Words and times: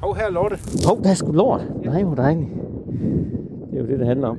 Hov, 0.00 0.16
her 0.16 0.26
er 0.26 0.30
Lotte. 0.30 0.58
Hov, 0.86 1.02
der 1.04 1.10
er 1.10 1.14
sgu 1.14 1.32
lort. 1.32 1.84
Nej, 1.84 2.02
hvor 2.02 2.14
dejligt. 2.14 2.48
Det 3.70 3.78
er 3.78 3.80
jo 3.80 3.86
det, 3.86 3.98
det 3.98 4.06
handler 4.06 4.28
om. 4.28 4.38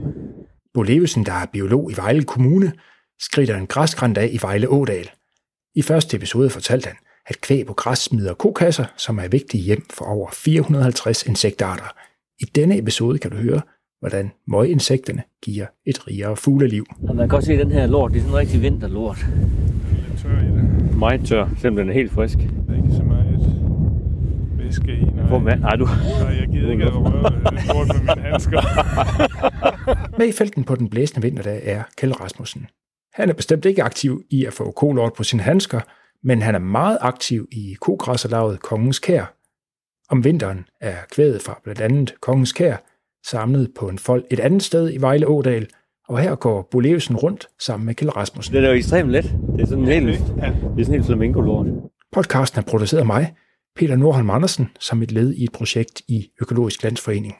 Bo 0.74 0.82
Levesen, 0.82 1.26
der 1.26 1.32
er 1.34 1.46
biolog 1.54 1.92
i 1.92 1.96
Vejle 1.98 2.24
Kommune, 2.24 2.72
skrider 3.20 3.58
en 3.58 3.68
græskrant 3.68 4.18
af 4.18 4.30
i 4.32 4.38
Vejle 4.42 4.70
Ådal. 4.70 5.10
I 5.76 5.82
første 5.82 6.18
episode 6.18 6.50
fortalte 6.50 6.88
han, 6.88 6.96
at 7.28 7.42
kvæg 7.42 7.66
på 7.66 7.74
græs 7.74 8.00
smider 8.00 8.34
kokasser, 8.34 8.86
som 8.98 9.20
er 9.20 9.28
vigtige 9.28 9.64
hjem 9.64 9.86
for 9.90 10.06
over 10.06 10.30
450 10.34 11.24
insektarter. 11.24 11.94
I 12.40 12.46
denne 12.56 12.78
episode 12.78 13.20
kan 13.20 13.32
du 13.32 13.38
høre, 13.38 13.62
hvordan 14.00 14.32
møginsekterne 14.48 15.24
giver 15.44 15.66
et 15.86 16.08
rigere 16.08 16.36
fugleliv. 16.36 16.86
Og 17.08 17.16
man 17.16 17.18
kan 17.18 17.28
godt 17.28 17.46
se, 17.46 17.54
at 17.54 17.60
den 17.60 17.72
her 17.72 17.88
lort, 17.88 18.12
det 18.12 18.18
er 18.18 18.22
sådan 18.22 18.34
en 18.34 18.38
rigtig 18.38 18.62
vinterlort. 18.62 19.26
Lidt 19.92 20.22
tør 20.22 20.42
i 20.42 20.46
det. 20.46 20.98
Meget 20.98 21.26
tør, 21.26 21.50
selvom 21.58 21.76
den 21.76 21.90
er 21.90 21.94
helt 21.94 22.12
frisk. 22.12 22.38
Der 22.38 22.74
er 22.74 22.78
ikke 22.78 22.96
så 22.96 23.04
meget 23.04 23.32
væske 24.58 24.92
i. 24.92 25.11
Hvor 25.32 25.40
man, 25.40 25.60
nej, 25.60 25.76
du, 25.76 25.86
nej 25.86 26.36
jeg 26.40 26.48
gider 26.52 26.72
ikke 26.72 26.84
at 26.84 26.96
røre 26.96 27.32
med 27.32 28.00
mine 28.00 28.22
handsker. 28.30 28.62
Med 30.18 30.28
i 30.28 30.32
felten 30.32 30.64
på 30.64 30.76
den 30.76 30.90
blæsende 30.90 31.22
vinterdag 31.22 31.62
er 31.66 31.84
Kjell 31.98 32.14
Rasmussen. 32.14 32.68
Han 33.14 33.30
er 33.30 33.34
bestemt 33.34 33.66
ikke 33.66 33.84
aktiv 33.84 34.24
i 34.30 34.46
at 34.46 34.54
få 34.54 34.72
kolort 34.72 35.14
på 35.14 35.24
sine 35.24 35.42
handsker, 35.42 35.80
men 36.24 36.42
han 36.42 36.56
er 36.56 36.60
meget 36.60 36.98
aktiv 37.02 37.48
i 37.52 37.76
kogræsserlaget 37.82 38.62
Kongens 38.62 39.00
Kær. 39.00 39.34
Om 40.10 40.24
vinteren 40.24 40.66
er 40.82 40.96
kvædet 41.12 41.42
fra 41.42 41.60
blandt 41.64 41.82
andet 41.82 42.14
Kongens 42.22 42.54
Kær 42.54 42.76
samlet 43.28 43.72
på 43.80 43.90
en 43.90 44.00
fold 44.00 44.24
et 44.32 44.40
andet 44.40 44.64
sted 44.64 44.94
i 44.94 44.98
Vejle 45.02 45.28
Ådal, 45.28 45.68
og 46.08 46.20
her 46.20 46.36
går 46.36 46.68
Bo 46.72 46.80
Levesen 46.80 47.16
rundt 47.16 47.48
sammen 47.60 47.86
med 47.86 47.96
Kjell 47.96 48.12
Rasmussen. 48.12 48.56
den 48.56 48.64
er 48.64 48.70
jo 48.70 48.76
ekstremt 48.76 49.10
let. 49.12 49.24
Det 49.56 49.62
er 49.62 49.66
sådan 49.66 49.86
helt, 49.86 50.08
Ja. 50.08 50.14
det 50.46 50.80
er 50.80 50.84
sådan 50.84 50.94
helt 50.94 51.06
flamingo-lort. 51.06 51.68
Podcasten 52.12 52.60
er 52.60 52.64
produceret 52.66 53.00
af 53.00 53.06
mig, 53.06 53.34
Peter 53.76 53.96
Nordholm 53.96 54.30
Andersen, 54.30 54.70
som 54.80 55.04
et 55.04 55.12
led 55.12 55.34
i 55.34 55.44
et 55.44 55.52
projekt 55.52 56.02
i 56.08 56.30
Økologisk 56.42 56.84
Landsforening. 56.84 57.36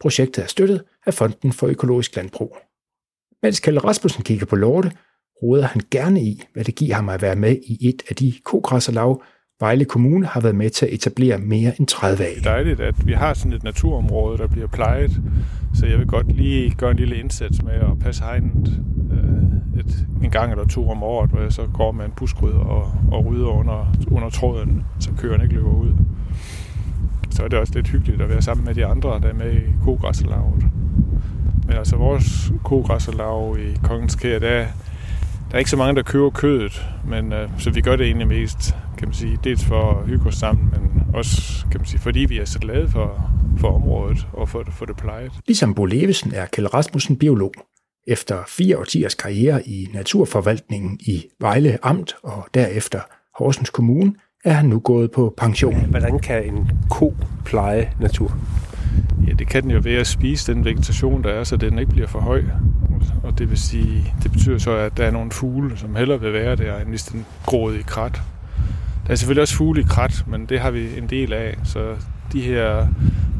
Projektet 0.00 0.44
er 0.44 0.48
støttet 0.48 0.84
af 1.06 1.14
Fonden 1.14 1.52
for 1.52 1.66
Økologisk 1.66 2.16
Landbrug. 2.16 2.56
Mens 3.42 3.60
Kalle 3.60 3.80
Rasmussen 3.80 4.24
kigger 4.24 4.46
på 4.46 4.56
lorte, 4.56 4.92
råder 5.42 5.66
han 5.66 5.82
gerne 5.90 6.22
i, 6.22 6.42
hvad 6.52 6.64
det 6.64 6.74
giver 6.74 6.94
ham 6.94 7.08
at 7.08 7.22
være 7.22 7.36
med 7.36 7.56
i 7.66 7.88
et 7.88 8.02
af 8.10 8.16
de 8.16 8.32
kogræsserlag, 8.44 9.16
Vejle 9.60 9.84
Kommune 9.84 10.26
har 10.26 10.40
været 10.40 10.54
med 10.54 10.70
til 10.70 10.86
at 10.86 10.92
etablere 10.92 11.38
mere 11.38 11.72
end 11.78 11.86
30 11.86 12.24
af. 12.24 12.34
Det 12.36 12.46
er 12.46 12.50
dejligt, 12.50 12.80
at 12.80 13.06
vi 13.06 13.12
har 13.12 13.34
sådan 13.34 13.52
et 13.52 13.62
naturområde, 13.62 14.38
der 14.38 14.46
bliver 14.46 14.66
plejet. 14.66 15.10
Så 15.74 15.86
jeg 15.86 15.98
vil 15.98 16.06
godt 16.06 16.36
lige 16.36 16.74
gøre 16.78 16.90
en 16.90 16.96
lille 16.96 17.16
indsats 17.16 17.62
med 17.62 17.72
at 17.72 17.98
passe 18.00 18.22
hegnet 18.22 18.82
øh, 19.12 19.33
et, 19.86 20.06
en 20.22 20.30
gang 20.30 20.50
eller 20.52 20.66
to 20.66 20.90
om 20.90 21.02
året, 21.02 21.30
hvor 21.30 21.40
jeg 21.40 21.52
så 21.52 21.62
går 21.72 21.92
med 21.92 22.04
en 22.04 22.10
buskrydder 22.16 22.58
og, 22.58 22.92
og 23.12 23.26
rydder 23.26 23.46
under, 23.48 23.92
under 24.10 24.30
tråden, 24.30 24.84
så 25.00 25.10
køerne 25.18 25.42
ikke 25.42 25.54
løber 25.54 25.70
ud. 25.74 25.92
Så 27.30 27.44
er 27.44 27.48
det 27.48 27.58
også 27.58 27.74
lidt 27.74 27.88
hyggeligt 27.88 28.22
at 28.22 28.28
være 28.28 28.42
sammen 28.42 28.64
med 28.64 28.74
de 28.74 28.86
andre, 28.86 29.08
der 29.10 29.28
er 29.28 29.34
med 29.34 29.52
i 29.52 29.60
kogræsserlaget. 29.84 30.66
Men 31.66 31.76
altså 31.76 31.96
vores 31.96 32.52
kogræsserlag 32.64 33.58
i 33.58 33.76
Kongens 33.82 34.14
Kær, 34.14 34.38
der, 34.38 34.48
er- 34.48 34.66
der 35.48 35.54
er 35.54 35.58
ikke 35.58 35.70
så 35.70 35.76
mange, 35.76 35.96
der 35.96 36.02
køber 36.02 36.30
kødet, 36.30 36.86
men 37.08 37.32
øh, 37.32 37.48
så 37.58 37.70
vi 37.70 37.80
gør 37.80 37.96
det 37.96 38.06
egentlig 38.06 38.28
mest, 38.28 38.76
kan 38.98 39.08
man 39.08 39.14
sige, 39.14 39.38
dels 39.44 39.64
for 39.64 39.90
at 39.90 40.06
hygge 40.06 40.26
os 40.26 40.34
sammen, 40.34 40.68
men 40.72 41.02
også, 41.14 41.66
kan 41.70 41.80
man 41.80 41.86
sige, 41.86 42.00
fordi 42.00 42.20
vi 42.20 42.38
er 42.38 42.44
så 42.44 42.58
glade 42.58 42.88
for, 42.88 43.30
for 43.56 43.68
området 43.74 44.26
og 44.32 44.48
for, 44.48 44.64
for 44.70 44.84
det 44.86 44.96
plejet. 44.96 45.32
Ligesom 45.46 45.74
Bo 45.74 45.84
Levesen 45.84 46.32
er 46.34 46.46
Kjell 46.46 46.68
Rasmussen 46.68 47.16
biolog. 47.16 47.52
Efter 48.06 48.42
fire 48.48 48.78
årtiers 48.78 49.14
karriere 49.14 49.68
i 49.68 49.88
naturforvaltningen 49.92 50.98
i 51.00 51.24
Vejle 51.40 51.78
Amt 51.82 52.14
og 52.22 52.46
derefter 52.54 53.00
Horsens 53.38 53.70
Kommune, 53.70 54.14
er 54.44 54.52
han 54.52 54.66
nu 54.66 54.78
gået 54.78 55.10
på 55.10 55.34
pension. 55.36 55.86
Hvordan 55.90 56.18
kan 56.18 56.44
en 56.44 56.70
ko 56.90 57.14
pleje 57.44 57.92
natur? 58.00 58.38
Ja, 59.26 59.32
det 59.32 59.48
kan 59.48 59.62
den 59.62 59.70
jo 59.70 59.80
ved 59.84 59.94
at 59.94 60.06
spise 60.06 60.54
den 60.54 60.64
vegetation, 60.64 61.24
der 61.24 61.30
er, 61.30 61.44
så 61.44 61.56
den 61.56 61.78
ikke 61.78 61.92
bliver 61.92 62.06
for 62.06 62.20
høj. 62.20 62.42
Og 63.22 63.38
det 63.38 63.50
vil 63.50 63.58
sige, 63.58 64.14
det 64.22 64.32
betyder 64.32 64.58
så, 64.58 64.76
at 64.76 64.96
der 64.96 65.04
er 65.04 65.10
nogle 65.10 65.30
fugle, 65.30 65.76
som 65.76 65.96
hellere 65.96 66.20
vil 66.20 66.32
være 66.32 66.56
der, 66.56 66.78
end 66.78 66.88
hvis 66.88 67.02
den 67.02 67.26
groede 67.46 67.78
i 67.78 67.82
krat. 67.82 68.22
Der 69.06 69.12
er 69.12 69.14
selvfølgelig 69.14 69.42
også 69.42 69.56
fugle 69.56 69.80
i 69.80 69.84
krat, 69.88 70.24
men 70.26 70.46
det 70.46 70.60
har 70.60 70.70
vi 70.70 70.98
en 70.98 71.06
del 71.06 71.32
af, 71.32 71.56
så 71.64 71.96
de 72.34 72.40
her 72.40 72.86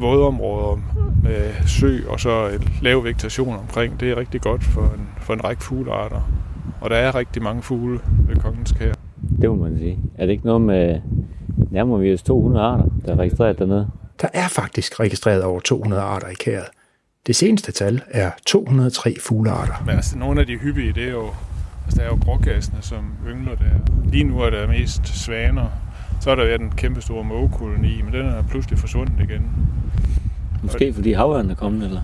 vådområder 0.01 0.77
med 1.23 1.53
sø 1.67 1.99
og 2.09 2.21
så 2.21 2.49
en 2.49 2.69
lav 2.83 3.05
vegetation 3.05 3.57
omkring, 3.57 4.01
det 4.01 4.11
er 4.11 4.17
rigtig 4.17 4.41
godt 4.41 4.65
for 4.65 4.83
en, 4.83 5.09
for 5.21 5.35
en 5.35 5.45
række 5.45 5.63
fuglearter. 5.63 6.31
Og 6.81 6.91
der 6.91 6.97
er 6.97 7.15
rigtig 7.15 7.43
mange 7.43 7.63
fugle 7.63 8.01
ved 8.29 8.37
Kongens 8.37 8.73
Kær. 8.73 8.93
Det 9.41 9.51
må 9.51 9.57
man 9.57 9.79
sige. 9.79 9.99
Er 10.19 10.27
det 10.27 10.33
ikke 10.33 10.47
noget 10.47 10.61
med 10.61 11.01
nærmere 11.71 12.01
vi 12.01 12.13
os 12.13 12.23
200 12.23 12.65
arter, 12.65 12.85
der 13.07 13.13
er 13.13 13.17
registreret 13.17 13.59
dernede? 13.59 13.89
Der 14.21 14.29
er 14.33 14.49
faktisk 14.49 15.01
registreret 15.01 15.43
over 15.43 15.61
200 15.61 16.03
arter 16.03 16.29
i 16.29 16.35
kæret. 16.35 16.67
Det 17.27 17.37
seneste 17.37 17.73
tal 17.73 18.03
er 18.11 18.31
203 18.47 19.17
fuglearter. 19.21 19.75
Men 19.87 19.97
altså, 19.97 20.19
nogle 20.19 20.41
af 20.41 20.47
de 20.47 20.57
hyppige, 20.57 20.93
det 20.93 21.05
er 21.05 21.11
jo, 21.11 21.27
altså, 21.85 22.01
der 22.01 22.03
er 22.03 22.09
jo 22.09 22.19
grågæsene, 22.25 22.79
som 22.81 23.05
yngler 23.29 23.55
der. 23.55 23.93
Lige 24.05 24.25
nu 24.25 24.41
er 24.41 24.51
der 24.51 24.69
mest 24.69 25.25
svaner. 25.25 25.67
Så 26.21 26.31
er 26.31 26.35
der 26.35 26.45
været 26.45 26.61
en 26.61 26.71
kæmpe 26.77 27.01
stor 27.01 27.23
mågekoloni, 27.23 28.03
men 28.05 28.13
den 28.13 28.27
er 28.27 28.43
pludselig 28.51 28.79
forsvundet 28.79 29.15
igen. 29.31 29.43
Måske 30.63 30.93
fordi 30.93 31.13
havørnen 31.13 31.51
er 31.51 31.55
kommet, 31.55 31.85
eller? 31.87 32.01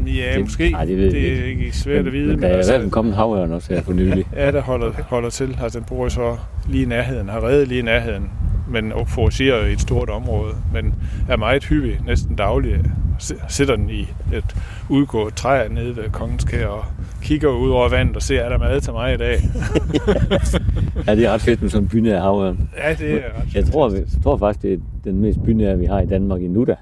Mm, 0.00 0.06
Ja, 0.06 0.32
Det- 0.32 0.40
måske. 0.40 0.70
nej, 0.70 0.84
det 0.84 0.96
ved 0.96 1.10
det 1.10 1.40
er 1.40 1.44
ikke 1.44 1.76
svært 1.76 2.06
at 2.06 2.12
vide. 2.12 2.26
Men 2.26 2.42
der 2.42 2.48
er 2.48 2.52
i 2.52 2.56
altså, 2.56 2.72
hvert 2.72 2.80
fald 2.82 2.90
kommet 2.90 3.14
havørn 3.14 3.52
også 3.52 3.74
her 3.74 3.82
for 3.82 3.92
nylig. 3.92 4.26
ja, 4.36 4.52
der 4.52 4.60
holder, 4.62 4.92
holder 5.02 5.30
til. 5.30 5.58
Altså, 5.62 5.78
den 5.78 5.86
bor 5.88 6.08
så 6.08 6.36
lige 6.68 6.82
i 6.82 6.86
nærheden, 6.86 7.28
har 7.28 7.44
reddet 7.44 7.68
lige 7.68 7.78
i 7.78 7.82
nærheden, 7.82 8.30
men 8.70 8.92
foragerer 9.06 9.66
i 9.66 9.72
et 9.72 9.80
stort 9.80 10.10
område, 10.10 10.52
men 10.72 10.94
er 11.28 11.36
meget 11.36 11.64
hyppig, 11.64 12.00
næsten 12.06 12.36
daglig. 12.36 12.76
S- 13.20 13.32
Sætter 13.48 13.76
den 13.76 13.90
i 13.90 14.00
et 14.34 14.56
udgået 14.88 15.34
træ 15.34 15.68
nede 15.68 15.96
ved 15.96 16.04
Kongens 16.12 16.44
Kær 16.44 16.66
og 16.66 16.84
kigger 17.26 17.48
ud 17.48 17.70
over 17.70 17.88
vandet 17.88 18.16
og 18.16 18.22
ser, 18.22 18.40
er 18.40 18.48
der 18.48 18.58
mad 18.58 18.80
til 18.80 18.92
mig 18.92 19.14
i 19.14 19.16
dag? 19.16 19.38
Ja, 21.06 21.14
det 21.14 21.24
er 21.26 21.30
ret 21.32 21.40
fedt 21.40 21.62
med 21.62 21.70
sådan 21.70 21.82
en 21.84 21.88
bynær 21.88 22.20
havørn. 22.20 22.68
Ja, 22.78 22.94
det 22.94 23.14
er 23.14 23.18
ret 23.40 23.54
Jeg 23.54 23.64
tror, 23.64 23.90
jeg 23.90 24.02
tror 24.22 24.36
faktisk, 24.36 24.62
det 24.62 24.72
er 24.72 24.76
den 25.04 25.20
mest 25.20 25.38
bynære, 25.44 25.78
vi 25.78 25.84
har 25.84 26.00
i 26.00 26.06
Danmark 26.06 26.42
endnu 26.42 26.64
da. 26.64 26.74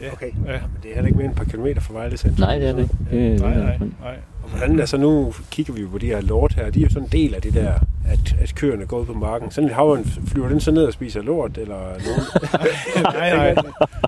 Ja, 0.00 0.06
Okay. 0.12 0.26
ja. 0.26 0.52
Men 0.52 0.78
det 0.82 0.90
er 0.90 0.94
heller 0.94 1.06
ikke 1.06 1.16
mere 1.16 1.24
end 1.24 1.32
et 1.32 1.38
par 1.38 1.44
kilometer 1.44 1.80
fra 1.80 1.94
Vejle 1.94 2.16
centrum. 2.16 2.40
Nej, 2.40 2.58
det 2.58 2.68
er 2.68 2.72
det 2.72 2.82
ikke. 2.82 2.94
Det, 3.10 3.40
Nej, 3.40 3.54
nej, 3.58 3.78
nej. 4.02 4.16
Og 4.42 4.50
hvordan, 4.50 4.80
altså 4.80 4.96
nu 4.96 5.32
kigger 5.50 5.72
vi 5.74 5.80
på 5.92 5.98
de 5.98 6.06
her 6.06 6.20
lort 6.20 6.52
her, 6.54 6.70
de 6.70 6.78
er 6.78 6.82
jo 6.82 6.88
sådan 6.90 7.02
en 7.02 7.08
del 7.12 7.34
af 7.34 7.42
det 7.42 7.54
der, 7.54 7.72
at, 8.08 8.36
at 8.40 8.54
køerne 8.54 8.86
går 8.86 8.98
ud 8.98 9.06
på 9.06 9.12
marken. 9.12 9.50
Sådan 9.50 9.68
en 9.70 9.74
havren, 9.74 10.04
flyver 10.04 10.48
den 10.48 10.60
så 10.60 10.70
ned 10.70 10.84
og 10.84 10.92
spiser 10.92 11.22
lort, 11.22 11.58
eller 11.58 11.74
nogen? 11.76 12.22
nej, 13.18 13.36
nej. 13.54 13.54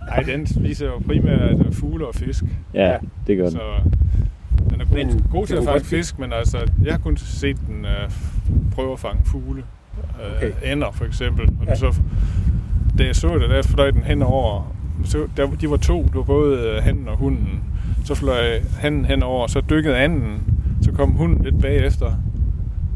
Nej, 0.08 0.22
den 0.22 0.46
spiser 0.46 0.86
jo 0.86 0.92
primært 1.06 1.56
fugle 1.72 2.06
og 2.06 2.14
fisk. 2.14 2.44
Ja, 2.74 2.96
det 3.26 3.36
gør 3.36 3.44
den. 3.44 3.52
Så 3.52 3.60
Men 4.92 5.24
god 5.30 5.46
til 5.46 5.54
at 5.56 5.64
fange 5.64 5.84
fisk, 5.84 6.18
men 6.18 6.32
altså, 6.32 6.58
jeg 6.84 6.92
har 6.92 6.98
kun 6.98 7.16
set 7.16 7.56
den 7.66 7.84
uh, 7.84 8.12
prøve 8.74 8.92
at 8.92 8.98
fange 8.98 9.22
fugle. 9.24 9.62
Uh, 9.98 10.36
Okay. 10.36 10.72
Ender 10.72 10.90
for 10.92 11.04
eksempel. 11.04 11.48
Og 11.60 11.66
Ja. 11.66 11.74
så, 11.74 11.94
da 12.98 13.04
jeg 13.04 13.16
så 13.16 13.38
det, 13.38 13.50
der 13.50 13.62
fløj 13.62 13.90
den 13.90 14.02
hen 14.02 14.22
over. 14.22 14.74
Så, 15.04 15.26
der, 15.36 15.50
de 15.50 15.70
var 15.70 15.76
to, 15.76 16.02
det 16.02 16.14
var 16.14 16.22
både 16.22 16.58
øh, 16.60 16.82
hannen 16.82 17.08
og 17.08 17.16
hunden. 17.16 17.60
Så 18.04 18.14
fløj 18.14 18.60
hannen 18.80 19.04
henover, 19.04 19.46
så 19.46 19.60
dykkede 19.70 19.96
anden. 19.96 20.42
Så 20.82 20.92
kom 20.92 21.10
hunden 21.10 21.44
lidt 21.44 21.60
bagefter. 21.60 22.12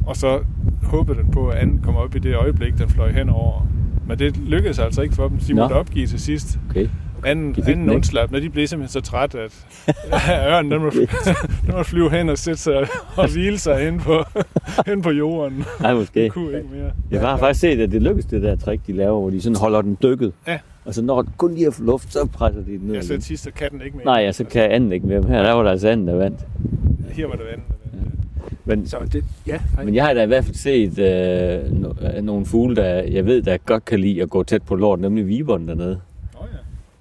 Og 0.06 0.16
så 0.16 0.38
håbede 0.82 1.18
den 1.18 1.30
på, 1.30 1.48
at 1.48 1.58
anden 1.58 1.78
kom 1.82 1.96
op 1.96 2.16
i 2.16 2.18
det 2.18 2.34
øjeblik, 2.36 2.78
den 2.78 2.88
fløj 2.88 3.10
henover. 3.12 3.66
Men 4.06 4.18
det 4.18 4.36
lykkedes 4.36 4.78
altså 4.78 5.02
ikke 5.02 5.14
for 5.14 5.28
dem. 5.28 5.38
De 5.38 5.52
Nå. 5.54 5.62
måtte 5.62 5.74
opgive 5.74 6.06
til 6.06 6.20
sidst. 6.20 6.58
Okay. 6.70 6.88
Anden, 7.26 7.48
De 7.48 7.54
fik 7.54 7.68
anden 7.68 7.88
den 7.88 7.94
undslap, 7.96 8.30
når 8.30 8.40
de 8.40 8.50
blev 8.50 8.66
simpelthen 8.66 8.92
så 9.02 9.10
træt, 9.10 9.34
at 9.34 9.66
ørnen 10.52 10.70
den 10.70 10.82
må, 10.82 10.90
den 10.90 11.74
må 11.76 11.82
flyve 11.82 12.10
hen 12.10 12.28
og 12.28 12.38
sætte 12.38 12.60
sig 12.60 12.86
og 13.16 13.32
hvile 13.32 13.58
sig 13.58 13.84
hen 13.84 14.00
på, 14.00 14.24
hen 14.86 15.02
på 15.02 15.10
jorden. 15.10 15.64
Nej, 15.80 15.94
måske. 15.94 16.22
Det 16.22 16.32
kunne 16.32 16.56
ikke 16.56 16.68
mere. 16.72 16.90
Jeg 17.10 17.20
har 17.20 17.36
faktisk 17.36 17.60
set, 17.60 17.80
at 17.80 17.92
det 17.92 18.02
lykkes, 18.02 18.24
det 18.24 18.42
der 18.42 18.56
trick, 18.56 18.86
de 18.86 18.92
laver, 18.92 19.20
hvor 19.20 19.30
de 19.30 19.40
sådan 19.40 19.56
holder 19.56 19.82
den 19.82 19.98
dykket. 20.02 20.32
Ja. 20.46 20.58
Og 20.84 20.94
så 20.94 21.02
når 21.02 21.22
den 21.22 21.30
kun 21.36 21.54
lige 21.54 21.64
har 21.64 21.84
luft, 21.84 22.12
så 22.12 22.26
presser 22.32 22.60
de 22.60 22.70
den 22.72 22.80
ned. 22.86 22.94
Ja, 22.94 23.02
så 23.02 23.16
sidst 23.20 23.44
så 23.44 23.50
kan 23.50 23.70
den 23.70 23.80
ikke 23.84 23.96
mere. 23.96 24.04
Nej, 24.06 24.20
ja, 24.22 24.32
så 24.32 24.44
kan 24.44 24.70
anden 24.70 24.92
ikke 24.92 25.06
mere. 25.06 25.24
Her 25.28 25.42
der 25.42 25.52
var 25.52 25.62
der 25.62 25.70
altså 25.70 25.88
anden, 25.88 26.08
der 26.08 26.14
vandt. 26.14 26.38
Her 27.12 27.26
var 27.26 27.34
det 27.34 27.44
vand. 27.50 27.60
Men, 28.66 28.86
Så 28.86 28.96
det, 29.12 29.24
ja, 29.46 29.58
hej. 29.74 29.84
men 29.84 29.94
jeg 29.94 30.04
har 30.06 30.14
da 30.14 30.22
i 30.22 30.26
hvert 30.26 30.44
fald 30.44 30.56
set 30.56 30.98
øh, 30.98 31.58
no- 31.64 32.16
øh, 32.16 32.22
nogle 32.24 32.46
fugle, 32.46 32.76
der 32.76 32.84
jeg 33.02 33.26
ved, 33.26 33.42
der 33.42 33.56
godt 33.56 33.84
kan 33.84 34.00
lide 34.00 34.22
at 34.22 34.30
gå 34.30 34.42
tæt 34.42 34.62
på 34.62 34.74
lort, 34.74 35.00
nemlig 35.00 35.26
viberen 35.28 35.68
dernede. 35.68 36.00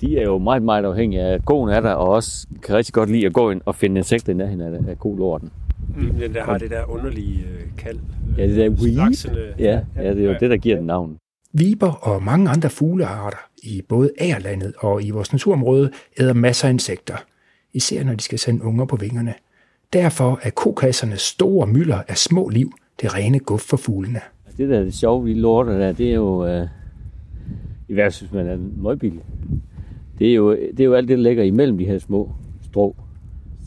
De 0.03 0.17
er 0.19 0.23
jo 0.23 0.37
meget, 0.37 0.63
meget 0.63 0.85
afhængige 0.85 1.21
af, 1.21 1.33
at 1.33 1.45
koen 1.45 1.69
er 1.69 1.79
der, 1.81 1.91
og 1.91 2.07
også 2.09 2.47
kan 2.63 2.75
rigtig 2.75 2.93
godt 2.93 3.09
lide 3.09 3.25
at 3.25 3.33
gå 3.33 3.51
ind 3.51 3.61
og 3.65 3.75
finde 3.75 3.97
insekter 3.97 4.33
i 4.33 4.35
nærheden 4.35 4.61
af, 4.61 4.89
af 4.91 4.99
kolorten. 4.99 5.49
Mm. 5.97 6.11
Den 6.13 6.33
der 6.33 6.43
har 6.43 6.57
det 6.57 6.69
der 6.71 6.91
underlige 6.95 7.39
øh, 7.43 7.61
kald. 7.77 7.97
øh, 7.97 8.39
Ja, 8.39 8.47
det 8.47 8.57
der 8.57 8.69
weep. 8.69 8.93
Straksende, 8.95 9.53
Ja, 9.59 9.79
ja, 9.95 10.09
det 10.13 10.19
er 10.19 10.23
jo 10.25 10.31
Ja. 10.31 10.37
det, 10.39 10.49
der 10.49 10.57
giver 10.57 10.75
den 10.75 10.85
navn. 10.85 11.17
Viber 11.53 11.91
og 11.91 12.23
mange 12.23 12.49
andre 12.49 12.69
fuglearter 12.69 13.37
i 13.63 13.81
både 13.89 14.11
Agerlandet 14.19 14.73
og 14.79 15.03
i 15.03 15.09
vores 15.09 15.31
naturområde 15.31 15.91
æder 16.19 16.33
masser 16.33 16.67
af 16.67 16.71
insekter, 16.71 17.15
især 17.73 18.03
når 18.03 18.13
de 18.15 18.21
skal 18.23 18.39
sende 18.39 18.63
unger 18.63 18.85
på 18.85 18.95
vingerne. 18.95 19.33
Derfor 19.93 20.39
er 20.43 20.49
kokassernes 20.49 21.21
store 21.21 21.67
mylder 21.67 21.97
af 22.07 22.17
små 22.17 22.49
liv 22.49 22.71
det 23.01 23.15
rene 23.15 23.39
guf 23.39 23.61
for 23.61 23.77
fuglene. 23.77 24.19
Det 24.57 24.69
der 24.69 24.79
er 24.79 24.83
det 24.83 24.93
sjove 24.93 25.25
ved 25.25 25.35
lorter 25.35 25.77
der, 25.77 25.91
det 25.91 26.09
er 26.09 26.13
jo... 26.15 26.45
Øh, 26.47 26.67
I 27.89 27.93
hvert 27.93 28.13
fald, 28.13 28.29
hvis 28.29 28.33
man 28.35 28.47
er 28.47 28.53
en 28.53 28.73
møgbil. 28.77 29.19
Det 30.19 30.29
er, 30.29 30.33
jo, 30.35 30.51
det 30.51 30.79
er 30.79 30.83
jo 30.83 30.93
alt 30.93 31.07
det, 31.07 31.17
der 31.17 31.23
ligger 31.23 31.43
imellem 31.43 31.77
de 31.77 31.85
her 31.85 31.99
små 31.99 32.31
strå. 32.61 32.95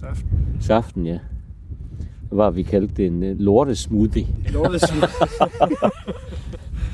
Saft. 0.01 0.27
Saften, 0.61 1.07
ja. 1.07 1.19
Var, 2.31 2.51
vi 2.51 2.63
kaldte 2.63 2.95
det 2.97 3.07
en 3.07 3.23
uh, 3.23 3.39
lortesmoothie. 3.41 4.27
Lortesmoothie. 4.53 5.09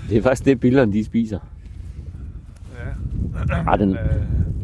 Det 0.08 0.18
er 0.18 0.22
faktisk 0.22 0.44
det, 0.44 0.60
billerne 0.60 0.92
de 0.92 1.04
spiser. 1.04 1.38
Ja. 2.74 3.54
Ej, 3.54 3.76
den 3.76 3.90
Øh, 3.90 3.96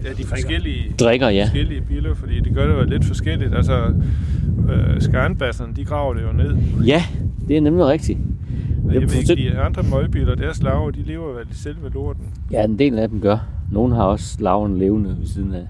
ja, 0.05 0.13
de 0.13 0.25
forskellige, 0.25 0.95
drikker, 1.01 1.29
ja. 1.29 1.45
forskellige 1.45 1.81
biler, 1.81 2.15
fordi 2.15 2.41
det 2.41 2.55
gør 2.55 2.67
det 2.67 2.75
jo 2.75 2.85
lidt 2.85 3.05
forskelligt. 3.05 3.55
Altså, 3.55 3.93
øh, 4.71 5.01
skarnbasserne, 5.01 5.75
de 5.77 5.85
graver 5.85 6.15
det 6.15 6.23
jo 6.23 6.33
ned. 6.33 6.57
Ja, 6.87 7.03
det 7.49 7.57
er 7.57 7.61
nemlig 7.61 7.87
rigtigt. 7.87 8.19
Jeg 8.87 8.95
Jeg 8.95 9.03
ved 9.03 9.31
ikke, 9.31 9.51
de 9.51 9.59
andre 9.59 9.83
møgbiler, 9.83 10.35
deres 10.35 10.63
laver, 10.63 10.91
de 10.91 11.03
lever 11.03 11.33
vel 11.33 11.47
selv 11.53 11.77
ved 11.83 11.91
lorten. 11.91 12.25
Ja, 12.53 12.65
en 12.65 12.79
del 12.79 12.99
af 12.99 13.09
dem 13.09 13.21
gør. 13.21 13.49
Nogle 13.73 13.95
har 13.95 14.03
også 14.05 14.37
laven 14.43 14.79
levende 14.79 15.17
ved 15.19 15.27
siden 15.27 15.55
af. 15.55 15.69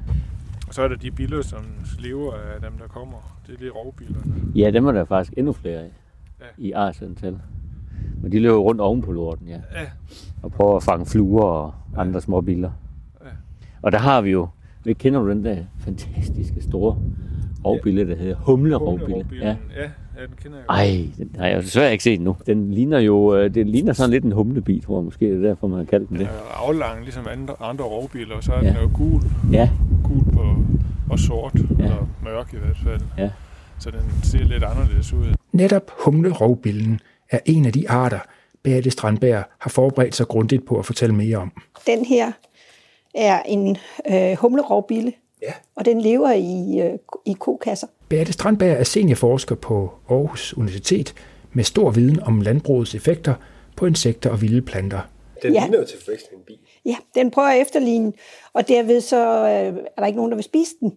Og 0.68 0.74
så 0.74 0.82
er 0.82 0.88
der 0.88 0.96
de 0.96 1.10
biler, 1.10 1.42
som 1.42 1.64
lever 1.98 2.32
af 2.32 2.60
dem, 2.62 2.72
der 2.78 2.86
kommer. 2.88 3.38
Det 3.46 3.54
er 3.54 3.58
de 3.58 3.68
rovbilerne. 3.70 4.34
Ja, 4.54 4.70
dem 4.70 4.86
er 4.86 4.92
der 4.92 5.04
faktisk 5.04 5.34
endnu 5.36 5.52
flere 5.52 5.78
af 5.78 5.90
Ja. 6.40 6.44
i 6.58 6.72
artsantal. 6.72 7.38
Men 8.22 8.32
de 8.32 8.40
løber 8.40 8.56
rundt 8.58 8.80
oven 8.80 9.02
på 9.02 9.12
lorten, 9.12 9.48
ja. 9.48 9.54
Ja, 9.54 9.86
Og 10.42 10.52
prøver 10.52 10.76
at 10.76 10.82
fange 10.82 11.06
fluer 11.06 11.42
og 11.44 11.74
andre 11.96 12.20
små 12.20 12.40
biler. 12.40 12.70
Ja. 13.24 13.28
Og 13.82 13.92
der 13.92 13.98
har 13.98 14.20
vi 14.20 14.30
jo, 14.30 14.48
vi 14.84 14.92
kender 14.92 15.20
du 15.20 15.30
den 15.30 15.44
der 15.44 15.56
fantastiske 15.78 16.62
store 16.62 16.98
rovbille, 17.64 18.08
der 18.08 18.16
hedder 18.16 18.34
humlerovbille. 18.36 19.26
Ja. 19.40 19.56
ja, 19.76 19.90
ja, 20.18 20.22
den 20.22 20.34
kender 20.42 20.58
jeg. 20.58 20.66
Ej, 20.68 21.06
den 21.18 21.30
har 21.38 21.46
jeg 21.46 21.62
desværre 21.62 21.92
ikke 21.92 22.04
set 22.04 22.20
nu. 22.20 22.36
Den 22.46 22.70
ligner 22.74 22.98
jo, 22.98 23.36
øh, 23.36 23.54
det 23.54 23.66
ligner 23.66 23.92
sådan 23.92 24.10
lidt 24.10 24.24
en 24.24 24.32
humlebi, 24.32 24.82
tror 24.86 24.98
jeg 24.98 25.04
måske, 25.04 25.26
det 25.26 25.44
er 25.44 25.48
derfor, 25.48 25.66
man 25.66 25.78
har 25.78 25.84
kaldt 25.86 26.08
den 26.08 26.16
Den 26.18 26.26
det. 26.26 26.32
er 26.32 26.36
jo 26.62 26.66
aflang, 26.68 27.02
ligesom 27.02 27.26
andre, 27.32 27.54
andre 27.60 27.84
rovbiler, 27.84 28.36
og 28.36 28.44
så 28.44 28.52
er 28.52 28.62
Ja. 28.64 28.68
den 28.68 28.76
jo 28.82 28.90
gul, 28.94 29.20
Ja, 29.52 29.70
gul 30.04 30.24
på, 30.32 30.42
og 31.10 31.18
sort, 31.18 31.54
ja. 31.54 31.84
eller 31.84 32.08
mørk 32.24 32.54
i 32.54 32.56
hvert 32.56 32.76
fald. 32.84 33.00
Ja. 33.18 33.30
Så 33.78 33.90
den 33.90 34.00
ser 34.22 34.44
lidt 34.44 34.64
anderledes 34.64 35.12
ud. 35.12 35.26
Netop 35.52 35.90
humlerovbillen 36.04 37.00
er 37.30 37.38
en 37.46 37.66
af 37.66 37.72
de 37.72 37.90
arter, 37.90 38.18
Beate 38.62 38.90
Strandberg 38.90 39.44
har 39.58 39.70
forberedt 39.70 40.14
sig 40.14 40.26
grundigt 40.28 40.66
på 40.66 40.78
at 40.78 40.86
fortælle 40.86 41.14
mere 41.14 41.36
om. 41.36 41.52
Den 41.86 42.04
her 42.04 42.32
er 43.14 43.42
en 43.48 43.76
øh, 44.12 44.36
humlerovbille, 44.36 45.12
Ja. 45.42 45.52
og 45.76 45.84
den 45.84 46.00
lever 46.00 46.32
i, 46.32 46.80
øh, 46.80 46.98
i 47.26 47.32
kokasser. 47.32 47.86
Beate 48.08 48.32
Strandberg 48.32 48.76
er 48.80 48.84
seniorforsker 48.84 49.54
på 49.54 49.90
Aarhus 50.10 50.54
Universitet 50.56 51.14
med 51.52 51.64
stor 51.64 51.90
viden 51.90 52.20
om 52.22 52.40
landbrugets 52.40 52.94
effekter 52.94 53.34
på 53.76 53.86
insekter 53.86 54.30
og 54.30 54.42
vilde 54.42 54.62
planter. 54.62 55.00
Den 55.42 55.52
Ja. 55.54 55.60
ligner 55.60 55.78
jo 55.78 55.84
til 55.84 55.98
forveksling 56.04 56.38
en 56.40 56.44
bil. 56.46 56.58
Ja, 56.84 56.96
den 57.14 57.30
prøver 57.30 57.48
at 57.48 57.60
efterligne, 57.60 58.12
og 58.52 58.68
derved 58.68 59.00
så 59.00 59.16
øh, 59.26 59.48
er 59.96 60.00
der 60.00 60.06
ikke 60.06 60.16
nogen, 60.16 60.30
der 60.32 60.36
vil 60.36 60.44
spise 60.44 60.70
den. 60.80 60.92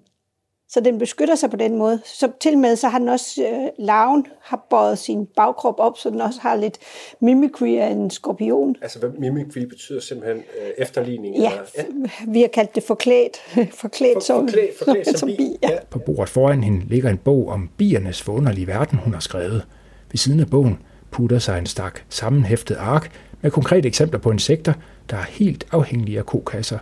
Så 0.73 0.79
den 0.79 1.00
beskytter 1.00 1.35
sig 1.35 1.50
på 1.50 1.57
den 1.57 1.77
måde. 1.77 2.01
Så 2.06 2.31
til 2.39 2.57
med 2.57 2.75
så 2.75 2.88
har 2.88 3.00
den 3.00 3.09
også, 3.09 3.41
øh, 3.44 3.85
larven 3.85 4.25
har 4.41 4.68
bøjet 4.69 4.97
sin 4.97 5.25
bagkrop 5.25 5.75
op, 5.77 5.97
så 5.97 6.09
den 6.09 6.21
også 6.21 6.39
har 6.41 6.56
lidt 6.56 6.77
mimicry 7.21 7.77
af 7.77 7.88
en 7.88 8.09
skorpion. 8.09 8.75
Altså, 8.81 9.00
hvad 9.00 9.09
mimicry 9.09 9.59
betyder 9.59 10.00
simpelthen 10.00 10.38
øh, 10.38 10.69
efterligning? 10.77 11.38
Ja, 11.38 11.51
eller, 11.75 12.09
vi 12.27 12.41
har 12.41 12.47
kaldt 12.47 12.75
det 12.75 12.83
forklædt, 12.83 13.38
forklædt 13.73 14.23
som, 14.23 14.47
forklædt, 14.47 14.77
forklædt 14.85 15.19
som, 15.19 15.29
bi. 15.29 15.57
Ja. 15.63 15.69
På 15.89 16.00
bordet 16.00 16.29
foran 16.29 16.63
hende 16.63 16.85
ligger 16.88 17.09
en 17.09 17.18
bog 17.18 17.47
om 17.47 17.69
biernes 17.77 18.21
forunderlige 18.21 18.68
verden, 18.68 18.97
hun 18.97 19.13
har 19.13 19.21
skrevet. 19.21 19.65
Ved 20.12 20.18
siden 20.18 20.39
af 20.39 20.50
bogen 20.50 20.79
putter 21.12 21.39
sig 21.39 21.57
en 21.57 21.65
stak 21.65 22.00
sammenhæftet 22.09 22.75
ark 22.75 23.12
med 23.41 23.51
konkrete 23.51 23.88
eksempler 23.88 24.19
på 24.19 24.31
insekter, 24.31 24.73
der 25.09 25.18
er 25.18 25.25
helt 25.29 25.68
afhængige 25.71 26.18
af 26.18 26.25
kokasser. 26.25 26.77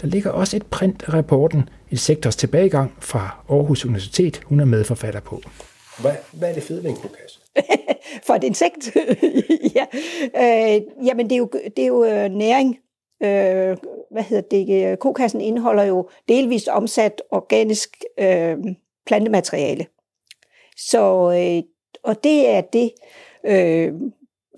Der 0.00 0.06
ligger 0.06 0.30
også 0.30 0.56
et 0.56 0.66
print 0.66 1.02
af 1.06 1.12
rapporten 1.14 1.68
Insekters 1.90 2.36
tilbagegang 2.36 2.96
fra 3.00 3.44
Aarhus 3.50 3.84
Universitet, 3.84 4.40
hun 4.44 4.60
er 4.60 4.64
medforfatter 4.64 5.20
på. 5.20 5.40
Hvad, 6.00 6.12
hvad 6.32 6.50
er 6.50 6.54
det 6.54 6.62
fede 6.62 6.82
ved 6.82 6.90
en 6.90 6.96
kokasse? 6.96 7.40
for 8.26 8.34
et 8.34 8.44
insekt. 8.44 8.96
ja. 9.76 9.86
øh, 10.76 10.82
jamen, 11.06 11.30
det 11.30 11.32
er 11.34 11.38
jo, 11.38 11.50
det 11.76 11.82
er 11.82 11.86
jo 11.86 12.04
øh, 12.04 12.28
næring. 12.30 12.78
Øh, 13.22 13.76
hvad 14.10 14.22
hedder 14.22 14.42
det? 14.50 14.90
øh, 14.92 14.96
Kokassen 14.96 15.40
indeholder 15.40 15.82
jo 15.84 16.08
delvist 16.28 16.68
omsat 16.68 17.22
organisk 17.30 18.02
øh, 18.18 18.56
plantemateriale. 19.06 19.86
Så, 20.76 21.30
øh, 21.32 21.62
og 22.02 22.24
det 22.24 22.48
er 22.48 22.60
det. 22.60 22.92
Øh, 23.46 23.92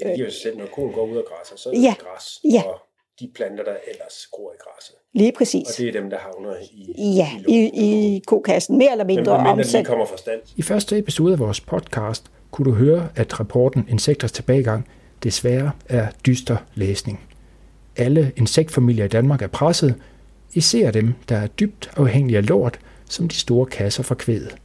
Det 0.01 0.17
giver 0.17 0.31
sig 0.31 0.41
selv, 0.43 0.59
når 0.59 0.67
koen 0.67 0.93
går 0.93 1.07
ud 1.07 1.17
og 1.17 1.25
græsser, 1.29 1.57
så 1.57 1.69
er 1.69 1.75
det 1.75 1.83
Ja. 1.83 1.95
græs 1.99 2.41
Ja. 2.53 2.63
og 2.63 2.81
de 3.21 3.31
planter, 3.35 3.65
der 3.65 3.77
ellers 3.91 4.27
gror 4.33 4.53
i 4.53 4.57
græsset. 4.61 4.95
Lige 5.15 5.31
Og 5.31 5.35
præcis. 5.39 5.67
det 5.67 5.89
er 5.89 5.93
dem, 6.01 6.11
der 6.11 6.17
havner 6.19 6.55
i, 6.73 7.13
Ja, 7.17 7.29
i, 7.49 7.71
i 7.75 8.23
kokassen. 8.27 8.79
Mere 8.79 8.93
eller 8.93 9.05
Men 9.05 9.17
mindre 9.17 9.33
de 9.33 9.39
omsat. 9.39 9.87
kommer 9.87 10.07
fra 10.07 10.17
stand. 10.17 10.41
I 10.57 10.63
første 10.63 10.99
episode 10.99 11.33
af 11.33 11.39
vores 11.39 11.61
podcast 11.61 12.25
kunne 12.51 12.65
du 12.71 12.75
høre, 12.77 13.09
at 13.17 13.41
rapporten 13.41 13.85
Insekters 13.89 14.33
tilbagegang 14.33 14.89
desværre 15.23 15.71
er 15.89 16.07
dyster 16.27 16.57
læsning. 16.75 17.21
Alle 17.97 18.33
insektfamilier 18.37 19.05
i 19.05 19.09
Danmark 19.09 19.43
er 19.43 19.47
presset, 19.47 19.95
især 20.55 20.91
dem, 20.91 21.15
der 21.29 21.37
er 21.37 21.47
dybt 21.47 21.91
afhængige 21.97 22.37
af 22.37 22.49
lort, 22.49 22.79
som 23.09 23.29
de 23.29 23.35
store 23.35 23.67
kasser 23.67 24.03
for 24.03 24.15
kvædet. 24.15 24.57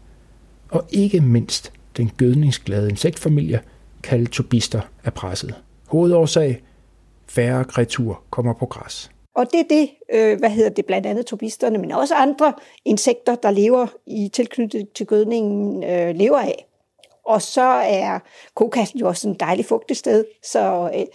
Og 0.70 0.84
ikke 0.90 1.22
mindst 1.22 1.72
den 1.98 2.12
gødningsglade 2.18 2.90
insektfamilie, 2.90 3.60
kaldet 4.04 4.30
tobister, 4.30 4.82
er 5.04 5.10
presset. 5.10 5.56
Hovedårsag? 5.88 6.62
Færre 7.28 7.64
kreatur 7.66 8.22
kommer 8.30 8.54
på 8.54 8.66
græs. 8.66 9.12
Og 9.36 9.48
det 9.52 9.60
er 9.60 9.64
det, 9.70 9.90
øh, 10.14 10.40
hvad 10.40 10.50
hedder 10.50 10.70
det, 10.70 10.86
blandt 10.86 11.08
andet 11.08 11.26
tobisterne, 11.26 11.78
men 11.78 11.92
også 11.92 12.16
andre 12.16 12.54
insekter, 12.86 13.36
der 13.36 13.52
lever 13.52 13.88
i 14.08 14.30
tilknyttet 14.34 14.88
til 14.96 15.06
gødningen, 15.06 15.84
øh, 15.84 16.16
lever 16.16 16.40
af. 16.40 16.66
Og 17.26 17.42
så 17.42 17.62
er 17.86 18.20
kokassen 18.56 19.00
jo 19.00 19.08
også 19.08 19.28
en 19.28 19.36
dejlig 19.40 19.66
fugtig 19.66 19.98
sted, 19.98 20.26
så 20.44 20.92
øh, 20.96 21.06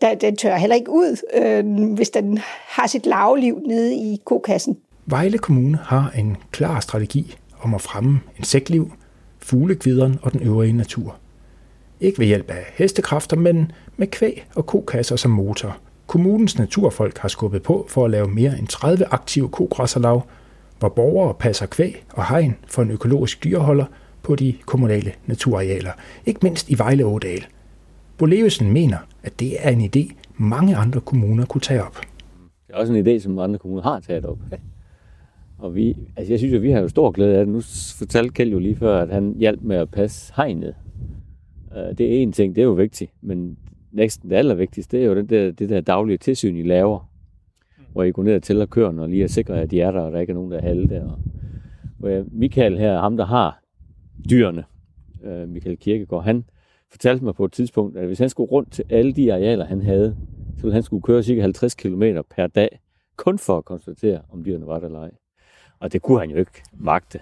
der, 0.00 0.14
den 0.14 0.36
tør 0.36 0.56
heller 0.56 0.76
ikke 0.76 0.90
ud, 0.90 1.16
øh, 1.34 1.94
hvis 1.94 2.10
den 2.10 2.38
har 2.66 2.86
sit 2.86 3.06
lavliv 3.06 3.60
nede 3.66 3.94
i 3.94 4.20
kokassen. 4.24 4.78
Vejle 5.06 5.38
Kommune 5.38 5.78
har 5.82 6.12
en 6.18 6.36
klar 6.50 6.80
strategi 6.80 7.36
om 7.60 7.74
at 7.74 7.80
fremme 7.80 8.20
insektliv, 8.38 8.92
fuglekvideren 9.38 10.18
og 10.22 10.32
den 10.32 10.42
øvrige 10.42 10.72
natur. 10.72 11.16
Ikke 12.00 12.18
ved 12.18 12.26
hjælp 12.26 12.50
af 12.50 12.64
hestekræfter, 12.74 13.36
men 13.36 13.72
med 13.96 14.06
kvæg 14.06 14.46
og 14.54 14.66
kokasser 14.66 15.16
som 15.16 15.30
motor. 15.30 15.78
Kommunens 16.08 16.58
naturfolk 16.58 17.18
har 17.18 17.28
skubbet 17.28 17.62
på 17.62 17.86
for 17.88 18.04
at 18.04 18.10
lave 18.10 18.28
mere 18.28 18.58
end 18.58 18.68
30 18.68 19.04
aktive 19.04 19.48
kogræsserlag, 19.48 20.20
hvor 20.78 20.88
borgere 20.88 21.34
passer 21.34 21.66
kvæg 21.66 22.04
og 22.12 22.28
hegn 22.28 22.54
for 22.66 22.82
en 22.82 22.90
økologisk 22.90 23.44
dyreholder 23.44 23.84
på 24.22 24.36
de 24.36 24.54
kommunale 24.66 25.12
naturarealer, 25.26 25.90
ikke 26.26 26.40
mindst 26.42 26.70
i 26.70 26.78
Vejle 26.78 27.06
Ådal. 27.06 27.46
Bolevesen 28.18 28.72
mener, 28.72 28.96
at 29.22 29.40
det 29.40 29.66
er 29.66 29.70
en 29.70 29.90
idé, 29.96 30.14
mange 30.36 30.76
andre 30.76 31.00
kommuner 31.00 31.46
kunne 31.46 31.60
tage 31.60 31.84
op. 31.84 31.96
Det 32.66 32.74
er 32.74 32.78
også 32.78 32.92
en 32.92 33.06
idé, 33.06 33.18
som 33.18 33.38
andre 33.38 33.58
kommuner 33.58 33.82
har 33.82 34.00
taget 34.00 34.26
op. 34.26 34.38
Og 35.58 35.74
vi, 35.74 35.96
altså 36.16 36.32
jeg 36.32 36.38
synes 36.38 36.54
jo, 36.54 36.58
vi 36.60 36.70
har 36.70 36.80
jo 36.80 36.88
stor 36.88 37.10
glæde 37.10 37.36
af 37.38 37.46
det. 37.46 37.54
Nu 37.54 37.60
fortalte 37.98 38.30
Kjeld 38.30 38.50
jo 38.50 38.58
lige 38.58 38.76
før, 38.76 39.02
at 39.02 39.10
han 39.10 39.34
hjalp 39.38 39.62
med 39.62 39.76
at 39.76 39.90
passe 39.90 40.32
hegnet. 40.36 40.74
Øh, 41.76 41.98
Det 41.98 42.14
er 42.14 42.22
en 42.22 42.32
ting, 42.32 42.56
det 42.56 42.62
er 42.62 42.66
jo 42.66 42.72
vigtigt, 42.72 43.10
men 43.22 43.58
næsten 43.92 44.30
det 44.30 44.36
allervigtigste, 44.36 44.96
det 44.96 45.04
er 45.04 45.08
jo 45.08 45.14
det 45.14 45.30
der, 45.30 45.50
det 45.50 45.68
der 45.68 45.80
daglige 45.80 46.18
tilsyn, 46.18 46.56
I 46.56 46.62
laver. 46.62 47.10
Hvor 47.92 48.02
I 48.02 48.10
går 48.12 48.22
ned 48.22 48.34
og 48.34 48.42
tæller 48.42 48.66
køerne 48.66 49.02
og 49.02 49.08
lige 49.08 49.24
er 49.24 49.28
sikre, 49.28 49.60
at 49.60 49.70
de 49.70 49.80
er 49.80 49.90
der, 49.90 50.00
og 50.00 50.12
der 50.12 50.20
ikke 50.20 50.30
er 50.30 50.34
nogen, 50.34 50.50
der 50.52 50.58
er 50.58 50.62
halte. 50.62 51.02
Og 51.02 51.18
hvor 51.98 52.24
Michael 52.32 52.78
her, 52.78 53.00
ham 53.00 53.16
der 53.16 53.26
har 53.26 53.60
dyrene, 54.30 54.64
øh, 55.24 55.48
Michael 55.48 55.76
Kirkegaard, 55.76 56.24
han 56.24 56.44
fortalte 56.90 57.24
mig 57.24 57.34
på 57.34 57.44
et 57.44 57.52
tidspunkt, 57.52 57.96
at 57.96 58.06
hvis 58.06 58.18
han 58.18 58.28
skulle 58.28 58.50
rundt 58.50 58.72
til 58.72 58.84
alle 58.90 59.12
de 59.12 59.32
arealer, 59.32 59.64
han 59.64 59.82
havde, 59.82 60.16
så 60.56 60.62
ville 60.62 60.74
han 60.74 60.82
skulle 60.82 61.02
køre 61.02 61.22
cirka 61.22 61.40
50 61.40 61.74
km 61.74 62.02
per 62.36 62.46
dag, 62.46 62.80
kun 63.16 63.38
for 63.38 63.58
at 63.58 63.64
konstatere, 63.64 64.20
om 64.32 64.44
dyrene 64.44 64.66
var 64.66 64.78
der 64.78 64.86
eller 64.86 65.00
ej. 65.00 65.10
Og 65.80 65.92
det 65.92 66.02
kunne 66.02 66.20
han 66.20 66.30
jo 66.30 66.36
ikke 66.36 66.62
magte. 66.72 67.20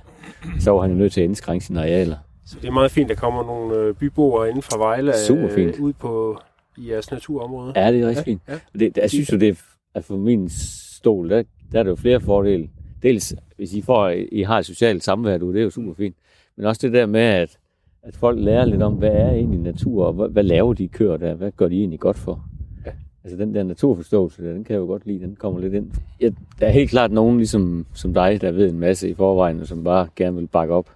Så 0.60 0.70
var 0.70 0.80
han 0.80 0.90
jo 0.90 0.96
nødt 0.96 1.12
til 1.12 1.20
at 1.20 1.24
indskrænke 1.24 1.64
sine 1.64 1.80
arealer. 1.80 2.16
Så 2.44 2.56
det 2.62 2.68
er 2.68 2.72
meget 2.72 2.90
fint, 2.90 3.10
at 3.10 3.16
der 3.16 3.20
kommer 3.20 3.44
nogle 3.46 3.76
øh, 3.76 3.94
byboere 3.94 4.48
inden 4.48 4.62
fra 4.62 4.78
Vejle 4.78 5.10
øh, 5.10 5.16
Super 5.26 5.48
fint. 5.48 5.78
ud 5.78 5.92
på 5.92 6.38
i 6.78 6.90
jeres 6.90 7.10
naturområde. 7.10 7.72
Ja, 7.76 7.92
det 7.92 8.00
er 8.00 8.08
rigtig 8.08 8.24
fint. 8.24 8.42
ja. 8.48 8.54
Og 8.54 8.80
Det, 8.80 8.96
jeg 8.96 9.10
synes 9.10 9.32
jo, 9.32 9.36
det 9.38 9.62
er, 9.94 10.00
for 10.00 10.16
min 10.16 10.48
stol, 10.48 11.30
der, 11.30 11.42
der 11.72 11.78
er 11.78 11.82
der 11.82 11.90
jo 11.90 11.96
flere 11.96 12.20
fordele. 12.20 12.68
Dels, 13.02 13.34
hvis 13.56 13.74
I, 13.74 13.82
får, 13.82 14.08
I 14.32 14.42
har 14.42 14.58
et 14.58 14.66
socialt 14.66 15.04
samvær, 15.04 15.38
du, 15.38 15.52
det 15.52 15.58
er 15.58 15.64
jo 15.64 15.70
super 15.70 15.94
fint. 15.94 16.16
Men 16.56 16.66
også 16.66 16.86
det 16.86 16.92
der 16.92 17.06
med, 17.06 17.20
at, 17.20 17.58
at 18.02 18.16
folk 18.16 18.40
lærer 18.40 18.64
lidt 18.64 18.82
om, 18.82 18.94
hvad 18.94 19.10
er 19.10 19.30
egentlig 19.30 19.60
natur, 19.60 20.04
og 20.06 20.12
hvad, 20.12 20.28
hvad 20.28 20.42
laver 20.42 20.74
de 20.74 20.88
køer 20.88 21.16
der, 21.16 21.34
hvad 21.34 21.52
gør 21.52 21.68
de 21.68 21.78
egentlig 21.78 22.00
godt 22.00 22.16
for? 22.18 22.44
Ja. 22.86 22.90
Altså 23.24 23.38
den 23.38 23.54
der 23.54 23.62
naturforståelse, 23.62 24.44
der, 24.44 24.52
den 24.52 24.64
kan 24.64 24.74
jeg 24.74 24.80
jo 24.80 24.86
godt 24.86 25.06
lide, 25.06 25.20
den 25.20 25.36
kommer 25.36 25.60
lidt 25.60 25.74
ind. 25.74 25.90
Ja, 26.20 26.30
der 26.60 26.66
er 26.66 26.70
helt 26.70 26.90
klart 26.90 27.12
nogen 27.12 27.36
ligesom 27.36 27.86
som 27.94 28.14
dig, 28.14 28.40
der 28.40 28.52
ved 28.52 28.70
en 28.70 28.78
masse 28.78 29.08
i 29.10 29.14
forvejen, 29.14 29.60
og 29.60 29.66
som 29.66 29.84
bare 29.84 30.08
gerne 30.16 30.36
vil 30.36 30.46
bakke 30.46 30.74
op 30.74 30.90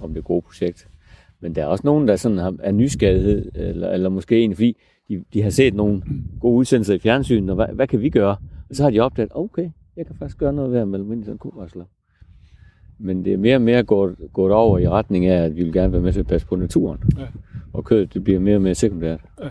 om 0.00 0.14
det 0.14 0.24
gode 0.24 0.42
projekt. 0.42 0.88
Men 1.40 1.54
der 1.54 1.62
er 1.62 1.66
også 1.66 1.82
nogen, 1.84 2.08
der 2.08 2.16
sådan 2.16 2.38
har, 2.38 2.54
er 2.62 2.72
nysgerrighed, 2.72 3.50
eller, 3.54 3.90
eller 3.90 4.08
måske 4.08 4.40
en, 4.40 4.54
fordi 4.54 4.76
de, 5.08 5.24
de 5.32 5.42
har 5.42 5.50
set 5.50 5.74
nogle 5.74 6.02
gode 6.40 6.54
udsendelser 6.56 6.94
i 6.94 6.98
fjernsynet, 6.98 7.50
og 7.50 7.56
hvad, 7.56 7.66
hvad 7.74 7.86
kan 7.86 8.00
vi 8.00 8.10
gøre? 8.10 8.36
Og 8.70 8.76
så 8.76 8.82
har 8.82 8.90
de 8.90 9.00
opdaget, 9.00 9.30
okay, 9.34 9.70
jeg 9.96 10.06
kan 10.06 10.14
faktisk 10.18 10.38
gøre 10.38 10.52
noget 10.52 10.72
ved 10.72 10.78
at 10.78 10.88
melde 10.88 11.04
mig 11.04 11.14
ind 11.14 11.22
i 11.22 11.26
sådan 11.26 11.38
en. 11.76 11.82
Men 12.98 13.24
det 13.24 13.32
er 13.32 13.36
mere 13.36 13.56
og 13.56 13.62
mere 13.62 13.82
gået, 13.82 14.16
gået 14.32 14.52
over 14.52 14.78
i 14.78 14.88
retning 14.88 15.26
af, 15.26 15.42
at 15.44 15.56
vi 15.56 15.64
vil 15.64 15.72
gerne 15.72 15.92
være 15.92 16.02
med 16.02 16.12
til 16.12 16.20
at 16.20 16.26
passe 16.26 16.46
på 16.46 16.56
naturen. 16.56 16.98
Ja. 17.18 17.26
Og 17.72 17.84
kødet, 17.84 18.14
det 18.14 18.24
bliver 18.24 18.40
mere 18.40 18.56
og 18.56 18.62
mere 18.62 18.74
sekundært. 18.74 19.20
Ja. 19.42 19.48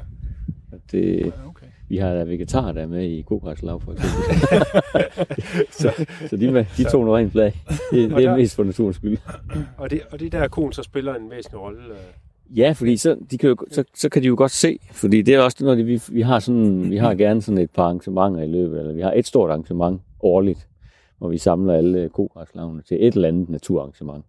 Og 0.72 0.80
det, 0.92 1.20
Ja, 1.20 1.26
okay. 1.48 1.66
vi 1.90 1.98
har 1.98 2.14
da 2.14 2.24
vegetarer, 2.24 2.72
der 2.72 2.82
er 2.82 2.88
med 2.88 3.04
i 3.04 3.22
kogræslav, 3.22 3.82
for 3.82 3.92
eksempel. 3.92 4.24
så, 5.82 6.06
så 6.30 6.38
de, 6.38 6.66
de 6.78 6.84
tog 6.92 7.06
noget 7.06 7.18
rent 7.20 7.32
flag. 7.32 7.54
Det, 7.70 7.76
det 7.92 8.12
er 8.12 8.20
der- 8.20 8.36
mest 8.38 8.56
for 8.56 8.64
naturens 8.64 8.96
skyld. 8.96 9.18
Og 9.78 9.90
det, 9.90 10.02
og 10.12 10.20
det 10.20 10.32
der 10.32 10.48
konen 10.48 10.72
så 10.74 10.84
spiller 10.84 11.16
en 11.16 11.30
væsentlig 11.32 11.62
rolle. 11.62 11.80
øh. 11.90 12.31
Ja, 12.56 12.72
fordi 12.72 12.98
så, 12.98 13.18
de 13.32 13.38
kan 13.38 13.50
jo, 13.50 13.56
så, 13.72 13.84
så 13.94 14.10
kan 14.10 14.22
de 14.22 14.28
jo 14.28 14.36
godt 14.38 14.52
se, 14.52 14.80
fordi 14.92 15.22
det 15.22 15.36
er 15.36 15.40
også 15.40 15.58
noget, 15.64 15.88
vi, 15.88 16.02
vi 16.12 16.22
har 16.22 16.40
sådan, 16.40 16.92
vi 16.92 16.98
har 16.98 17.16
gerne 17.16 17.42
sådan 17.42 17.58
et 17.58 17.72
par 17.72 17.84
arrangementer 17.84 18.42
i 18.42 18.48
løbet, 18.48 18.80
eller 18.80 18.94
vi 18.94 19.02
har 19.02 19.14
et 19.14 19.26
stort 19.28 19.50
arrangement 19.50 20.02
årligt, 20.20 20.68
hvor 21.18 21.30
vi 21.30 21.38
samler 21.38 21.74
alle 21.74 22.10
kogræslavene 22.10 22.82
til 22.82 23.08
et 23.08 23.14
eller 23.14 23.28
andet 23.28 23.50
naturarrangement, 23.50 24.26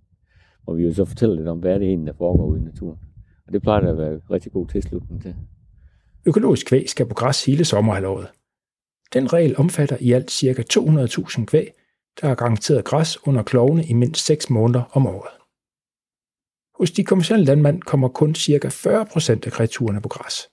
hvor 0.65 0.75
vi 0.75 0.85
jo 0.85 0.95
så 0.95 1.05
fortæller 1.05 1.37
lidt 1.37 1.49
om, 1.49 1.59
hvad 1.59 1.75
er 1.75 1.79
det 1.79 1.89
egentlig, 1.89 2.07
der 2.07 2.19
foregår 2.19 2.47
ude 2.47 2.61
i 2.61 2.65
naturen. 2.65 2.99
Og 3.47 3.53
det 3.53 3.63
plejer 3.63 3.81
der 3.81 3.91
at 3.91 3.99
være 3.99 4.21
rigtig 4.31 4.53
god 4.53 4.67
tilslutning 4.67 5.23
til. 5.23 5.35
Økologisk 6.27 6.67
kvæg 6.67 6.89
skal 6.89 7.07
på 7.07 7.15
græs 7.15 7.45
hele 7.45 7.65
sommerhalvåret. 7.65 8.27
Den 9.13 9.33
regel 9.33 9.55
omfatter 9.59 9.97
i 10.01 10.13
alt 10.13 10.31
ca. 10.31 10.65
200.000 10.73 11.45
kvæg, 11.45 11.69
der 12.21 12.29
er 12.29 12.35
garanteret 12.35 12.85
græs 12.85 13.27
under 13.27 13.43
klovene 13.43 13.85
i 13.85 13.93
mindst 13.93 14.27
6 14.27 14.51
måneder 14.51 14.83
om 14.93 15.07
året. 15.07 15.42
Hos 16.83 16.91
de 16.91 17.05
kommersielle 17.05 17.45
landmænd 17.45 17.83
kommer 17.83 18.09
kun 18.09 18.35
ca. 18.35 18.69
40% 18.69 19.31
af 19.47 19.53
kreaturerne 19.53 20.01
på 20.01 20.09
græs. 20.09 20.49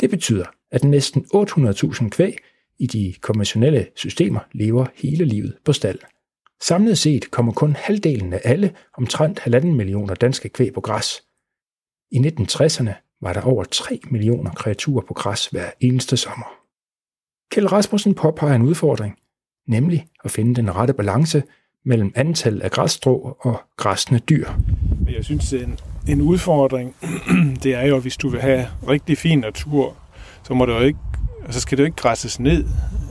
Det 0.00 0.10
betyder, 0.10 0.44
at 0.70 0.84
næsten 0.84 1.26
800.000 1.34 2.08
kvæg 2.08 2.36
i 2.78 2.86
de 2.86 3.14
konventionelle 3.20 3.86
systemer 3.94 4.40
lever 4.52 4.86
hele 4.94 5.24
livet 5.24 5.58
på 5.64 5.72
stald. 5.72 5.98
Samlet 6.62 6.98
set 6.98 7.30
kommer 7.30 7.52
kun 7.52 7.76
halvdelen 7.76 8.32
af 8.32 8.40
alle 8.44 8.74
omtrent 8.98 9.40
1,5 9.40 9.66
millioner 9.66 10.14
danske 10.14 10.48
kvæg 10.48 10.72
på 10.72 10.80
græs. 10.80 11.22
I 12.10 12.18
1960'erne 12.18 13.18
var 13.20 13.32
der 13.32 13.42
over 13.42 13.64
3 13.64 14.00
millioner 14.10 14.50
kreaturer 14.50 15.04
på 15.06 15.14
græs 15.14 15.46
hver 15.46 15.70
eneste 15.80 16.16
sommer. 16.16 16.46
Kjell 17.50 17.68
Rasmussen 17.68 18.14
påpeger 18.14 18.54
en 18.54 18.62
udfordring, 18.62 19.18
nemlig 19.68 20.08
at 20.24 20.30
finde 20.30 20.54
den 20.54 20.74
rette 20.76 20.94
balance 20.94 21.42
mellem 21.88 22.12
antal 22.14 22.62
af 22.62 22.70
græsstrå 22.70 23.36
og 23.40 23.60
græsne 23.76 24.18
dyr. 24.18 24.48
Men 25.04 25.14
jeg 25.14 25.24
synes, 25.24 25.52
en, 25.52 25.78
en 26.08 26.20
udfordring, 26.20 26.94
det 27.62 27.74
er 27.74 27.86
jo, 27.86 27.96
at 27.96 28.02
hvis 28.02 28.16
du 28.16 28.28
vil 28.28 28.40
have 28.40 28.66
rigtig 28.88 29.18
fin 29.18 29.38
natur, 29.38 29.94
så 30.42 30.54
må 30.54 30.66
det 30.66 30.72
jo 30.72 30.80
ikke, 30.80 30.98
altså 31.44 31.60
skal 31.60 31.78
det 31.78 31.82
jo 31.82 31.86
ikke 31.86 31.96
græsses 31.96 32.40
ned 32.40 32.64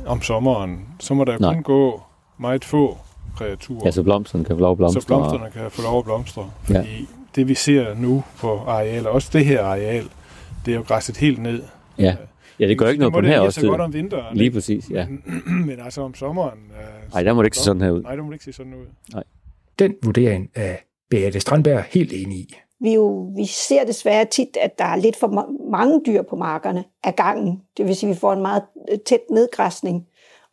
om 0.05 0.21
sommeren. 0.21 0.79
Så 0.99 1.13
må 1.13 1.23
der 1.23 1.33
jo 1.33 1.39
Nej. 1.39 1.53
kun 1.53 1.63
gå 1.63 2.01
meget 2.39 2.65
få 2.65 2.97
kreaturer. 3.37 3.81
Ja, 3.85 3.91
så 3.91 4.03
blomsterne 4.03 4.45
kan 4.45 4.55
få 4.55 4.59
lov 4.59 4.71
at 4.71 4.77
blomstre. 4.77 5.01
så 5.01 5.07
blomsterne 5.07 5.51
kan 5.51 5.71
få 5.71 5.81
lov 5.81 5.97
at 5.99 6.05
blomstre. 6.05 6.49
Ja. 6.69 6.79
Fordi 6.79 7.07
det 7.35 7.47
vi 7.47 7.55
ser 7.55 7.93
nu 7.95 8.23
på 8.39 8.57
arealer, 8.67 9.09
også 9.09 9.29
det 9.33 9.45
her 9.45 9.63
areal, 9.63 10.03
det 10.65 10.71
er 10.71 10.75
jo 10.75 10.83
græsset 10.87 11.17
helt 11.17 11.39
ned. 11.39 11.63
Ja. 11.97 12.15
Ja, 12.59 12.67
det 12.67 12.77
gør 12.77 12.87
ikke 12.87 12.99
noget 12.99 13.13
på 13.13 13.21
den 13.21 13.29
her 13.29 13.39
også 13.39 13.59
årstid. 13.59 13.69
godt 13.69 13.81
om 13.81 13.93
vinteren. 13.93 14.37
Lige 14.37 14.51
præcis, 14.51 14.89
ja. 14.91 15.07
Men 15.67 15.79
altså 15.79 16.01
om 16.01 16.13
sommeren... 16.13 16.59
øh, 16.59 17.13
Nej, 17.13 17.23
der 17.23 17.33
må 17.33 17.41
det 17.41 17.47
ikke 17.47 17.57
se 17.57 17.63
sådan 17.63 17.81
her 17.81 17.91
ud. 17.91 18.01
Nej, 18.03 18.15
der 18.15 18.23
må 18.23 18.29
det 18.29 18.35
ikke 18.35 18.45
se 18.45 18.53
sådan 18.53 18.73
ud. 18.73 18.85
Den 19.79 19.95
vurdering 20.03 20.49
er 20.55 20.75
Beate 21.09 21.39
Strandberg 21.39 21.83
helt 21.83 22.13
enig 22.13 22.37
i. 22.37 22.53
Vi, 22.79 22.93
jo, 22.93 23.31
vi 23.35 23.45
ser 23.45 23.83
desværre 23.85 24.25
tit, 24.25 24.57
at 24.61 24.79
der 24.79 24.85
er 24.85 24.95
lidt 24.95 25.15
for 25.15 25.27
ma- 25.27 25.71
mange 25.71 26.01
dyr 26.05 26.21
på 26.21 26.35
markerne 26.35 26.83
af 27.03 27.15
gangen. 27.15 27.61
Det 27.77 27.87
vil 27.87 27.95
sige, 27.95 28.09
at 28.09 28.15
vi 28.15 28.19
får 28.19 28.33
en 28.33 28.41
meget 28.41 28.63
øh, 28.91 28.97
tæt 29.05 29.19
nedgræsning. 29.31 30.05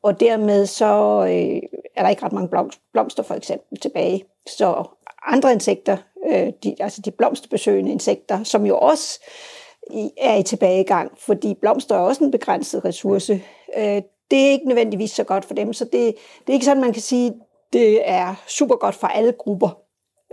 Og 0.02 0.20
dermed 0.20 0.66
så 0.66 1.20
øh, 1.20 1.80
er 1.96 2.02
der 2.02 2.08
ikke 2.08 2.22
ret 2.24 2.32
mange 2.32 2.48
blom- 2.48 2.90
blomster 2.92 3.22
for 3.22 3.34
eksempel 3.34 3.80
tilbage. 3.80 4.24
Så 4.58 4.84
andre 5.26 5.52
insekter, 5.52 5.96
øh, 6.30 6.46
de, 6.64 6.74
altså 6.80 7.00
de 7.04 7.10
blomsterbesøgende 7.10 7.90
insekter, 7.92 8.42
som 8.42 8.66
jo 8.66 8.78
også 8.78 9.20
er 10.18 10.36
i 10.36 10.42
tilbagegang, 10.42 11.12
fordi 11.18 11.54
blomster 11.60 11.94
er 11.94 11.98
også 11.98 12.24
en 12.24 12.30
begrænset 12.30 12.84
ressource. 12.84 13.42
Øh, 13.76 14.02
det 14.30 14.46
er 14.46 14.50
ikke 14.50 14.68
nødvendigvis 14.68 15.10
så 15.10 15.24
godt 15.24 15.44
for 15.44 15.54
dem, 15.54 15.72
så 15.72 15.84
det, 15.84 15.92
det 15.92 16.48
er 16.48 16.52
ikke 16.52 16.64
sådan, 16.64 16.80
man 16.80 16.92
kan 16.92 17.02
sige, 17.02 17.34
det 17.72 18.08
er 18.10 18.34
super 18.46 18.76
godt 18.76 18.94
for 18.94 19.06
alle 19.06 19.32
grupper. 19.32 19.78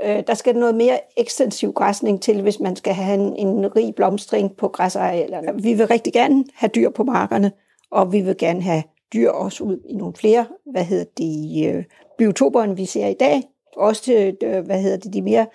Øh, 0.03 0.23
der 0.27 0.33
skal 0.33 0.55
noget 0.55 0.75
mere 0.75 0.99
ekstensiv 1.17 1.73
græsning 1.73 2.21
til, 2.21 2.41
hvis 2.41 2.59
man 2.59 2.75
skal 2.75 2.93
have 2.93 3.13
en, 3.13 3.47
en 3.47 3.75
rig 3.75 3.95
blomstring 3.95 4.57
på 4.57 4.67
græsarealerne. 4.67 5.63
Vi 5.63 5.73
vil 5.73 5.87
rigtig 5.87 6.13
gerne 6.13 6.45
have 6.53 6.69
dyr 6.75 6.89
på 6.89 7.03
markerne, 7.03 7.51
og 7.91 8.13
vi 8.13 8.21
vil 8.21 8.37
gerne 8.37 8.61
have 8.61 8.83
dyr 9.13 9.29
også 9.29 9.63
ud 9.63 9.79
i 9.89 9.95
nogle 9.95 10.13
flere, 10.13 10.47
hvad 10.65 10.83
hedder 10.83 11.05
de, 11.17 11.63
øh, 11.65 11.83
biotoper, 12.17 12.61
end 12.61 12.75
vi 12.75 12.85
ser 12.85 13.07
i 13.07 13.13
dag. 13.13 13.43
Også 13.77 14.03
til, 14.03 14.37
øh, 14.43 14.65
hvad 14.65 14.81
hedder 14.81 14.97
det, 14.97 15.13
de 15.13 15.21
mere 15.21 15.47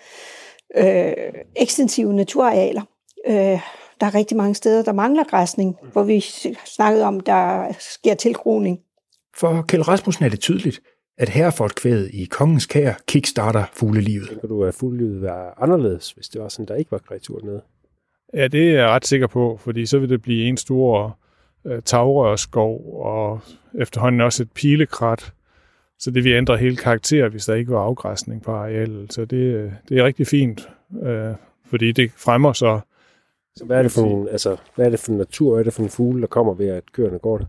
øh, 0.76 1.32
ekstensive 1.56 2.12
naturarealer. 2.12 2.82
Øh, 3.26 3.60
der 4.00 4.06
er 4.06 4.14
rigtig 4.14 4.36
mange 4.36 4.54
steder, 4.54 4.82
der 4.82 4.92
mangler 4.92 5.24
græsning, 5.24 5.76
hvor 5.92 6.02
vi 6.02 6.20
snakkede 6.66 7.04
om, 7.04 7.20
der 7.20 7.72
sker 7.80 8.14
tilgroning. 8.14 8.80
For 9.36 9.64
Kjeld 9.68 9.88
Rasmussen 9.88 10.24
er 10.24 10.28
det 10.28 10.40
tydeligt, 10.40 10.80
at 11.18 11.28
herrefolkvædet 11.28 12.10
i 12.12 12.24
kongens 12.24 12.66
kær 12.66 12.94
kickstarter 13.08 13.64
fuglelivet. 13.72 14.28
Tænker 14.28 14.48
du, 14.48 14.64
at 14.64 14.74
fuglelivet 14.74 15.22
være 15.22 15.62
anderledes, 15.62 16.10
hvis 16.10 16.28
det 16.28 16.40
var 16.40 16.48
sådan, 16.48 16.66
der 16.66 16.74
ikke 16.74 16.92
var 16.92 16.98
kreaturer 16.98 17.44
nede? 17.44 17.62
Ja, 18.34 18.48
det 18.48 18.70
er 18.70 18.74
jeg 18.74 18.88
ret 18.88 19.06
sikker 19.06 19.26
på, 19.26 19.58
fordi 19.60 19.86
så 19.86 19.98
vil 19.98 20.08
det 20.08 20.22
blive 20.22 20.48
en 20.48 20.56
stor 20.56 21.18
øh, 21.64 21.82
tagrørskov 21.82 23.00
og 23.04 23.40
efterhånden 23.74 24.20
også 24.20 24.42
et 24.42 24.52
pilekrat. 24.52 25.32
Så 25.98 26.10
det 26.10 26.24
vil 26.24 26.32
ændre 26.32 26.56
hele 26.56 26.76
karakter, 26.76 27.28
hvis 27.28 27.44
der 27.44 27.54
ikke 27.54 27.72
var 27.72 27.80
afgræsning 27.80 28.42
på 28.42 28.52
arealet. 28.52 29.12
Så 29.12 29.24
det, 29.24 29.36
øh, 29.36 29.72
det 29.88 29.98
er 29.98 30.04
rigtig 30.04 30.26
fint, 30.26 30.68
øh, 31.02 31.34
fordi 31.64 31.92
det 31.92 32.12
fremmer 32.16 32.52
så 32.52 32.80
Så 33.56 33.64
hvad 33.64 33.78
er 33.78 33.82
det 33.82 33.92
for 33.92 34.02
en, 34.02 34.28
altså, 34.28 34.56
hvad 34.74 34.86
er 34.86 34.90
det 34.90 35.00
for 35.00 35.12
en 35.12 35.18
natur, 35.18 35.50
hvad 35.50 35.60
er 35.60 35.64
det 35.64 35.72
for 35.72 35.82
en 35.82 35.88
fugle, 35.88 36.20
der 36.20 36.26
kommer 36.26 36.54
ved, 36.54 36.68
at 36.68 36.92
køerne 36.92 37.18
går 37.18 37.38
der? 37.38 37.44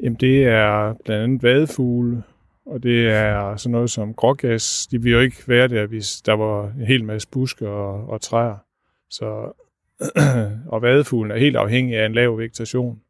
Jamen, 0.00 0.16
det 0.20 0.44
er 0.44 0.94
blandt 1.04 1.24
andet 1.24 1.42
vadefugle, 1.42 2.22
og 2.66 2.82
det 2.82 3.08
er 3.10 3.56
sådan 3.56 3.72
noget 3.72 3.90
som 3.90 4.14
grågas. 4.14 4.88
De 4.90 5.02
vil 5.02 5.12
jo 5.12 5.20
ikke 5.20 5.36
være 5.46 5.68
der, 5.68 5.86
hvis 5.86 6.20
der 6.20 6.32
var 6.32 6.72
en 6.80 6.86
hel 6.86 7.04
masse 7.04 7.28
buske 7.28 7.68
og, 7.68 8.08
og 8.08 8.20
træer. 8.20 8.56
Så, 9.10 9.52
og 10.74 10.82
vadefuglen 10.82 11.30
er 11.30 11.36
helt 11.36 11.56
afhængig 11.56 11.96
af 11.96 12.06
en 12.06 12.14
lav 12.14 12.38
vegetation. 12.38 13.00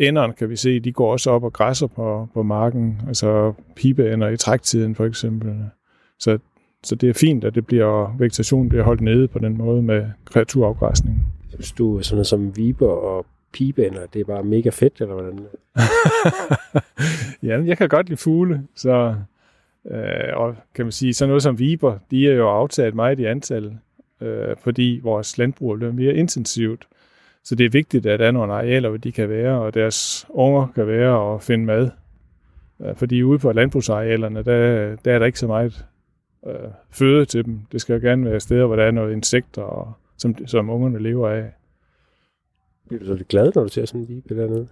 Ænderne 0.00 0.32
kan 0.32 0.50
vi 0.50 0.56
se, 0.56 0.80
de 0.80 0.92
går 0.92 1.12
også 1.12 1.30
op 1.30 1.44
og 1.44 1.52
græsser 1.52 1.86
på, 1.86 2.28
på 2.34 2.42
marken, 2.42 3.00
altså 3.08 3.52
pibeænder 3.76 4.28
i 4.28 4.36
træktiden 4.36 4.94
for 4.94 5.04
eksempel. 5.04 5.70
Så, 6.18 6.38
så 6.84 6.94
det 6.94 7.08
er 7.08 7.14
fint, 7.14 7.44
at 7.44 7.54
det 7.54 7.66
bliver, 7.66 8.16
vegetationen 8.18 8.68
bliver 8.68 8.84
holdt 8.84 9.00
nede 9.00 9.28
på 9.28 9.38
den 9.38 9.58
måde 9.58 9.82
med 9.82 10.06
kreaturafgræsning. 10.24 11.26
Hvis 11.56 11.72
du 11.72 11.98
er 11.98 12.02
sådan 12.02 12.16
noget 12.16 12.26
som 12.26 12.56
viber 12.56 12.88
og 12.88 13.26
pibeænder, 13.52 14.06
det 14.06 14.20
er 14.20 14.24
bare 14.24 14.44
mega 14.44 14.70
fedt, 14.70 15.00
eller 15.00 15.14
hvordan? 15.14 15.38
ja, 17.48 17.64
jeg 17.66 17.78
kan 17.78 17.88
godt 17.88 18.08
lide 18.08 18.20
fugle, 18.20 18.62
så 18.74 19.14
øh, 19.90 20.36
og 20.36 20.54
kan 20.74 20.84
man 20.84 20.92
sige, 20.92 21.14
sådan 21.14 21.28
noget 21.28 21.42
som 21.42 21.58
viber, 21.58 21.98
de 22.10 22.28
er 22.28 22.34
jo 22.34 22.48
aftaget 22.48 22.94
meget 22.94 23.20
i 23.20 23.24
antal, 23.24 23.78
øh, 24.20 24.56
fordi 24.62 25.00
vores 25.02 25.38
landbrug 25.38 25.72
er 25.72 25.76
blevet 25.76 25.94
mere 25.94 26.14
intensivt. 26.14 26.88
Så 27.44 27.54
det 27.54 27.66
er 27.66 27.70
vigtigt, 27.70 28.06
at 28.06 28.18
der 28.18 28.26
er 28.26 28.30
nogle 28.30 28.52
arealer, 28.52 28.88
hvor 28.88 28.98
de 28.98 29.12
kan 29.12 29.28
være, 29.28 29.60
og 29.60 29.74
deres 29.74 30.26
unger 30.28 30.66
kan 30.74 30.86
være 30.86 31.18
og 31.18 31.42
finde 31.42 31.64
mad. 31.64 31.90
Øh, 32.80 32.96
fordi 32.96 33.22
ude 33.22 33.38
på 33.38 33.52
landbrugsarealerne, 33.52 34.42
der, 34.42 34.96
der 35.04 35.12
er 35.12 35.18
der 35.18 35.26
ikke 35.26 35.38
så 35.38 35.46
meget 35.46 35.86
øh, 36.46 36.70
føde 36.90 37.24
til 37.24 37.44
dem. 37.44 37.60
Det 37.72 37.80
skal 37.80 37.94
jo 37.94 38.08
gerne 38.08 38.30
være 38.30 38.40
steder, 38.40 38.66
hvor 38.66 38.76
der 38.76 38.84
er 38.84 38.90
noget 38.90 39.12
insekter, 39.12 39.62
og, 39.62 39.92
som, 40.16 40.46
som 40.46 40.70
ungerne 40.70 40.98
lever 40.98 41.28
af. 41.28 41.52
Bliver 42.88 43.00
du 43.00 43.06
så 43.06 43.14
lidt 43.14 43.28
glad, 43.28 43.52
når 43.54 43.62
du 43.62 43.68
ser 43.68 43.84
sådan 43.84 44.00
en 44.00 44.08
vibe 44.08 44.36
dernede? 44.36 44.68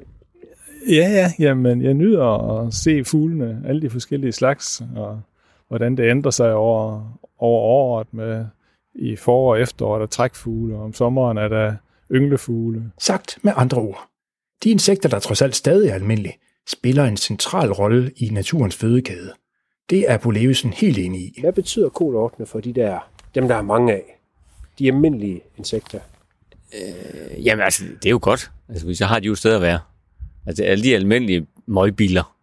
Ja, 0.89 1.09
ja, 1.09 1.33
jamen 1.39 1.83
jeg 1.83 1.95
nyder 1.95 2.25
at 2.25 2.75
se 2.75 3.05
fuglene, 3.05 3.63
alle 3.67 3.83
de 3.83 3.91
forskellige 3.91 4.33
slags, 4.33 4.83
og 4.97 5.21
hvordan 5.69 5.97
det 5.97 6.11
ændrer 6.11 6.31
sig 6.31 6.55
over, 6.55 7.13
over 7.39 7.61
året 7.61 8.15
med 8.15 8.47
i 8.95 9.17
forår 9.17 9.55
og 9.55 9.61
efterår 9.61 9.95
er 9.95 9.99
der 9.99 10.07
trækfugle, 10.07 10.77
og 10.77 10.83
om 10.83 10.93
sommeren 10.93 11.39
er 11.39 11.49
der 11.49 11.75
ynglefugle. 12.13 12.93
Sagt 12.99 13.39
med 13.43 13.53
andre 13.57 13.79
ord. 13.79 14.09
De 14.65 14.71
insekter, 14.71 15.09
der 15.09 15.19
trods 15.19 15.43
alt 15.43 15.57
stadig 15.57 15.91
er 15.91 15.95
almindelige, 15.95 16.39
spiller 16.69 17.05
en 17.05 17.17
central 17.17 17.73
rolle 17.73 18.11
i 18.17 18.29
naturens 18.29 18.77
fødekæde. 18.77 19.33
Det 19.91 20.11
er 20.11 20.19
Bolevesen 20.19 20.73
helt 20.73 20.99
enig 20.99 21.21
i. 21.21 21.41
Hvad 21.41 21.53
betyder 21.53 21.89
kolortene 21.89 22.47
for 22.47 22.61
de 22.61 22.73
der, 22.73 22.99
dem 23.35 23.49
der 23.49 23.55
er 23.55 23.63
mange 23.63 23.93
af? 23.93 24.21
De 24.79 24.87
almindelige 24.87 25.41
insekter. 25.57 26.01
Øh, 26.75 27.47
Jamen 27.47 27.65
altså, 27.65 27.85
det 27.85 28.07
er 28.07 28.11
jo 28.11 28.19
godt. 28.23 28.51
Altså, 28.69 28.97
jeg 29.01 29.09
har 29.09 29.19
de 29.19 29.27
jo 29.27 29.33
et 29.33 29.39
sted 29.39 29.55
at 29.55 29.61
være. 29.61 29.79
Altså, 30.47 30.65
alle 30.65 30.85
de 30.85 30.95
almindelige 30.95 31.47
møgbiler 31.67 32.37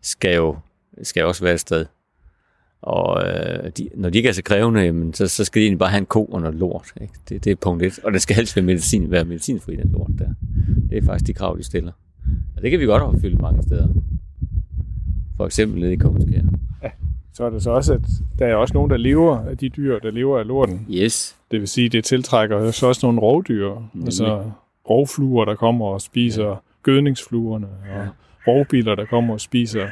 skal 0.00 0.34
jo 0.36 0.56
skal 1.02 1.24
også 1.24 1.44
være 1.44 1.54
et 1.54 1.60
sted. 1.60 1.86
Og 2.82 3.22
øh, 3.26 3.70
de, 3.78 3.88
når 3.94 4.10
de 4.10 4.18
ikke 4.18 4.28
er 4.28 4.32
så 4.32 4.42
krævende, 4.42 4.80
jamen, 4.80 5.14
så, 5.14 5.28
så 5.28 5.44
skal 5.44 5.60
de 5.60 5.64
egentlig 5.64 5.78
bare 5.78 5.90
have 5.90 5.98
en 5.98 6.06
ko 6.06 6.24
og 6.24 6.40
noget 6.40 6.56
lort. 6.56 6.92
Ikke? 7.00 7.14
Det, 7.28 7.44
det 7.44 7.50
er 7.50 7.56
punkt 7.56 7.82
et. 7.82 7.98
Og 7.98 8.12
det 8.12 8.22
skal 8.22 8.36
helst 8.36 8.56
være, 8.56 8.64
medicin, 8.64 9.10
være 9.10 9.24
medicinfri, 9.24 9.76
den 9.76 9.90
lort 9.92 10.10
der. 10.18 10.28
Det 10.90 10.98
er 10.98 11.02
faktisk 11.02 11.26
de 11.26 11.32
krav, 11.34 11.58
de 11.58 11.62
stiller. 11.62 11.92
Og 12.56 12.62
det 12.62 12.70
kan 12.70 12.80
vi 12.80 12.84
godt 12.84 13.02
opfylde 13.02 13.36
mange 13.42 13.62
steder. 13.62 13.88
For 15.36 15.46
eksempel 15.46 15.80
nede 15.80 15.92
i 15.92 15.96
Kongskær. 15.96 16.42
Så 17.32 17.44
er 17.44 17.50
det 17.50 17.62
så 17.62 17.70
også, 17.70 17.92
at 17.94 18.00
der 18.38 18.46
er 18.46 18.54
også 18.54 18.74
nogen, 18.74 18.90
der 18.90 18.96
lever 18.96 19.38
af 19.38 19.58
de 19.58 19.68
dyr, 19.68 19.98
der 19.98 20.10
lever 20.10 20.38
af 20.38 20.46
lorten. 20.46 20.86
Yes. 20.90 21.36
Det 21.50 21.60
vil 21.60 21.68
sige, 21.68 21.88
det 21.88 22.04
tiltrækker 22.04 22.70
så 22.70 22.86
også 22.86 23.06
nogle 23.06 23.20
rovdyr. 23.20 23.74
Altså 24.04 24.50
rovfluer, 24.90 25.44
der 25.44 25.54
kommer 25.54 25.86
og 25.86 26.00
spiser 26.00 26.48
ja. 26.48 26.54
gødningsfluerne, 26.82 27.66
og 27.66 28.08
rovbiler, 28.46 28.94
der 28.94 29.04
kommer 29.04 29.34
og 29.34 29.40
spiser 29.40 29.88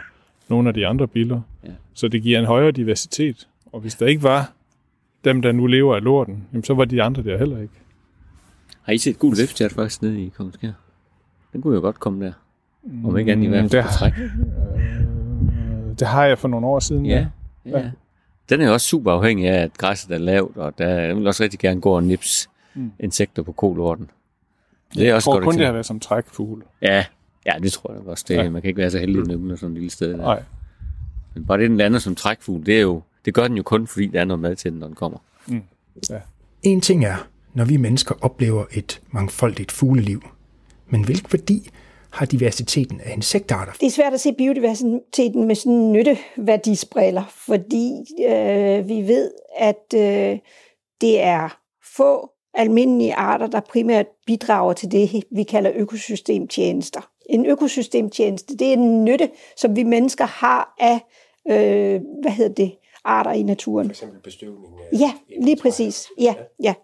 nogle 0.49 0.69
af 0.69 0.75
de 0.75 0.87
andre 0.87 1.09
biler. 1.09 1.41
Ja. 1.65 1.71
Så 1.95 2.09
det 2.09 2.23
giver 2.23 2.39
en 2.39 2.47
højere 2.47 2.71
diversitet. 2.71 3.49
Og 3.73 3.81
hvis 3.81 3.95
der 3.95 4.07
ikke 4.07 4.23
var 4.23 4.53
dem, 5.25 5.43
der 5.43 5.53
nu 5.53 5.67
lever 5.67 5.97
af 5.97 6.05
lorten, 6.05 6.45
jamen, 6.53 6.65
så 6.65 6.75
var 6.75 6.85
de 6.85 7.03
andre 7.03 7.23
der 7.23 7.39
heller 7.39 7.59
ikke. 7.59 7.75
Har 8.83 8.93
I 8.93 8.99
set 8.99 9.19
gul 9.19 9.35
webchat 9.39 9.73
faktisk 9.73 10.03
nede 10.03 10.23
i 10.23 10.29
Kongskær? 10.29 10.73
Den 11.53 11.63
kunne 11.63 11.75
jo 11.75 11.81
godt 11.81 12.01
komme 12.01 12.25
der. 12.25 12.33
Om 13.05 13.19
ikke 13.19 13.33
andet 13.33 13.45
i 13.45 13.49
hvert 13.49 13.71
fald 13.71 13.85
træk. 13.99 14.13
Det 16.01 16.09
har 16.09 16.25
jeg 16.25 16.39
for 16.39 16.49
nogle 16.49 16.67
år 16.67 16.79
siden. 16.79 17.07
Ja, 17.07 17.27
ja. 17.67 17.91
Den 18.49 18.61
er 18.61 18.67
jo 18.67 18.73
også 18.73 18.87
super 18.87 19.13
afhængig 19.13 19.49
af, 19.49 19.63
at 19.63 19.79
græsset 19.79 20.11
er 20.11 20.19
lavt, 20.19 20.57
og 20.57 20.79
der 20.79 21.07
den 21.07 21.17
vil 21.19 21.27
også 21.27 21.43
rigtig 21.43 21.61
gerne 21.61 21.81
gå 21.81 21.91
og 21.91 22.05
nips 22.05 22.51
mm. 22.75 22.93
insekter 23.01 23.43
på 23.43 23.53
kolorten. 23.53 24.11
Det 24.95 25.03
er 25.03 25.07
Jeg 25.07 25.15
også 25.15 25.25
tror 25.25 25.33
godt 25.33 25.45
kun, 25.45 25.59
det 25.59 25.67
har 25.67 25.73
været 25.73 25.87
som 25.87 26.01
trækfugle. 26.01 26.63
Ja, 26.83 27.05
ja, 27.47 27.53
det 27.63 27.73
tror 27.73 27.93
jeg 27.93 28.03
også. 28.07 28.25
Det, 28.29 28.35
Ja. 28.35 28.51
Man 28.51 28.63
kan 28.63 28.69
ikke 28.69 28.79
være 28.81 28.91
så 28.91 28.99
heldig 28.99 29.21
at 29.21 29.27
nymle 29.27 29.57
sådan 29.57 29.71
et 29.71 29.75
lille 29.75 29.91
sted. 29.91 30.11
Der. 30.11 30.17
Nej. 30.17 30.43
Men 31.35 31.45
bare 31.47 31.59
det, 31.59 31.71
den 31.71 31.77
lander 31.77 31.99
som 31.99 32.15
trækfugl, 32.15 32.67
det, 32.67 32.77
er 32.77 32.81
jo, 32.81 33.03
det 33.25 33.35
gør 33.35 33.47
den 33.49 33.57
jo 33.57 33.63
kun, 33.63 33.87
fordi 33.87 34.07
der 34.07 34.21
er 34.21 34.25
noget 34.25 34.41
mad 34.41 34.57
til 34.57 34.71
den, 34.71 34.81
når 34.81 34.87
den 34.87 34.97
kommer. 34.97 35.19
En 36.63 36.81
ting 36.81 37.05
er, 37.05 37.17
når 37.55 37.65
vi 37.65 37.77
mennesker 37.77 38.15
oplever 38.21 38.65
et 38.73 39.01
mangfoldigt 39.11 39.73
fugleliv. 39.73 40.23
Men 40.89 41.05
hvilken 41.05 41.33
værdi 41.33 41.71
har 42.13 42.27
diversiteten 42.27 43.01
af 43.01 43.13
insektarter? 43.13 43.73
Det 43.73 43.87
er 43.87 43.91
svært 43.91 44.15
at 44.15 44.21
se 44.21 44.33
biodiversiteten 44.33 45.45
med 45.45 45.55
sådan 45.55 45.93
nytteværdisbriller, 45.93 47.25
fordi 47.47 47.93
øh, 48.29 48.89
vi 48.89 49.09
ved, 49.09 49.33
at 49.57 49.95
øh, 49.95 50.39
det 51.01 51.21
er 51.21 51.59
få 51.97 52.31
almindelige 52.55 53.15
arter, 53.15 53.47
der 53.47 53.61
primært 53.61 54.07
bidrager 54.27 54.73
til 54.73 54.91
det, 54.91 55.25
vi 55.31 55.43
kalder 55.43 55.73
økosystemtjenester. 55.75 57.11
En 57.31 57.47
økosystemtjeneste, 57.47 58.57
det 58.57 58.69
er 58.69 58.73
en 58.73 59.05
nytte, 59.05 59.31
som 59.57 59.77
vi 59.77 59.83
mennesker 59.83 60.25
har 60.25 60.75
af, 60.81 61.01
øh, 61.51 62.01
hvad 62.23 62.33
hedder 62.33 62.55
det, 62.55 62.73
arter 63.05 63.33
i 63.33 63.43
naturen. 63.43 63.87
For 63.87 63.91
eksempel 63.91 64.21
bestøvning 64.21 64.75
af 64.93 64.99
Ja, 64.99 65.13
lige 65.41 65.57
præcis. 65.57 66.09
Ja, 66.21 66.35
ja. 66.63 66.75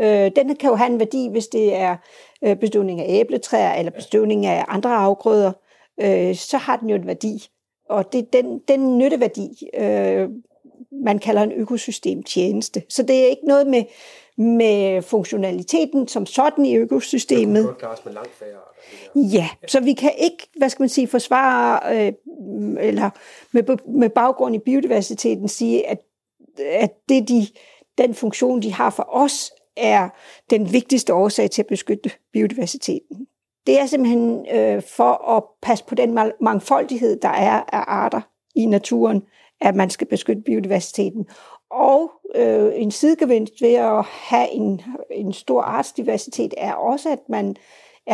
Øh, 0.00 0.30
den 0.36 0.56
kan 0.56 0.70
jo 0.70 0.74
have 0.74 0.90
en 0.90 0.98
værdi, 0.98 1.28
hvis 1.30 1.46
det 1.48 1.74
er 1.74 1.96
øh, 2.44 2.56
bestøvning 2.56 3.00
af 3.00 3.06
æbletræer 3.08 3.74
eller 3.74 3.92
bestøvning 3.92 4.46
af 4.46 4.64
andre 4.68 4.94
afgrøder. 4.94 5.52
Øh, 6.00 6.34
så 6.34 6.56
har 6.56 6.76
den 6.76 6.90
jo 6.90 6.96
en 6.96 7.06
værdi. 7.06 7.48
Og 7.88 8.12
det 8.12 8.18
er 8.18 8.42
den, 8.42 8.60
den 8.68 8.98
nytteværdi, 8.98 9.68
øh, 9.74 10.28
man 11.04 11.18
kalder 11.18 11.42
en 11.42 11.52
økosystemtjeneste. 11.52 12.82
Så 12.88 13.02
det 13.02 13.24
er 13.24 13.26
ikke 13.26 13.46
noget 13.46 13.66
med, 13.66 13.84
med 14.36 15.02
funktionaliteten 15.02 16.08
som 16.08 16.26
sådan 16.26 16.66
i 16.66 16.76
økosystemet. 16.76 17.74
klares 17.78 18.04
med 18.04 18.12
langt 18.12 18.34
færre. 18.34 19.24
Ja, 19.34 19.48
så 19.68 19.80
vi 19.80 19.92
kan 19.92 20.12
ikke, 20.18 20.48
hvad 20.56 20.68
skal 20.68 20.82
man 20.82 20.88
sige, 20.88 21.08
forsvare, 21.08 21.96
øh, 21.96 22.12
eller 22.80 23.10
med, 23.52 23.62
med 23.88 24.08
baggrund 24.08 24.54
i 24.54 24.58
biodiversiteten 24.58 25.48
sige, 25.48 25.88
at, 25.88 25.98
at 26.58 26.94
det 27.08 27.28
de, 27.28 27.46
den 27.98 28.14
funktion, 28.14 28.62
de 28.62 28.72
har 28.72 28.90
for 28.90 29.08
os, 29.10 29.52
er 29.78 30.08
den 30.50 30.72
vigtigste 30.72 31.14
årsag 31.14 31.50
til 31.50 31.62
at 31.62 31.66
beskytte 31.66 32.10
biodiversiteten. 32.32 33.26
Det 33.66 33.80
er 33.80 33.86
simpelthen 33.86 34.46
øh, 34.54 34.82
for 34.82 35.36
at 35.36 35.42
passe 35.62 35.84
på 35.84 35.94
den 35.94 36.18
mangfoldighed, 36.40 37.20
der 37.20 37.28
er 37.28 37.62
af 37.72 37.84
arter 37.86 38.20
i 38.54 38.66
naturen, 38.66 39.22
at 39.60 39.74
man 39.74 39.90
skal 39.90 40.06
beskytte 40.06 40.42
biodiversiteten. 40.42 41.26
Og 41.70 42.10
øh, 42.34 42.72
en 42.74 42.90
sidegevinst 42.90 43.52
ved 43.60 43.74
at 43.74 44.04
have 44.04 44.50
en, 44.50 44.82
en 45.10 45.32
stor 45.32 45.62
artsdiversitet 45.62 46.54
er 46.56 46.72
også, 46.72 47.10
at 47.10 47.28
man 47.28 47.56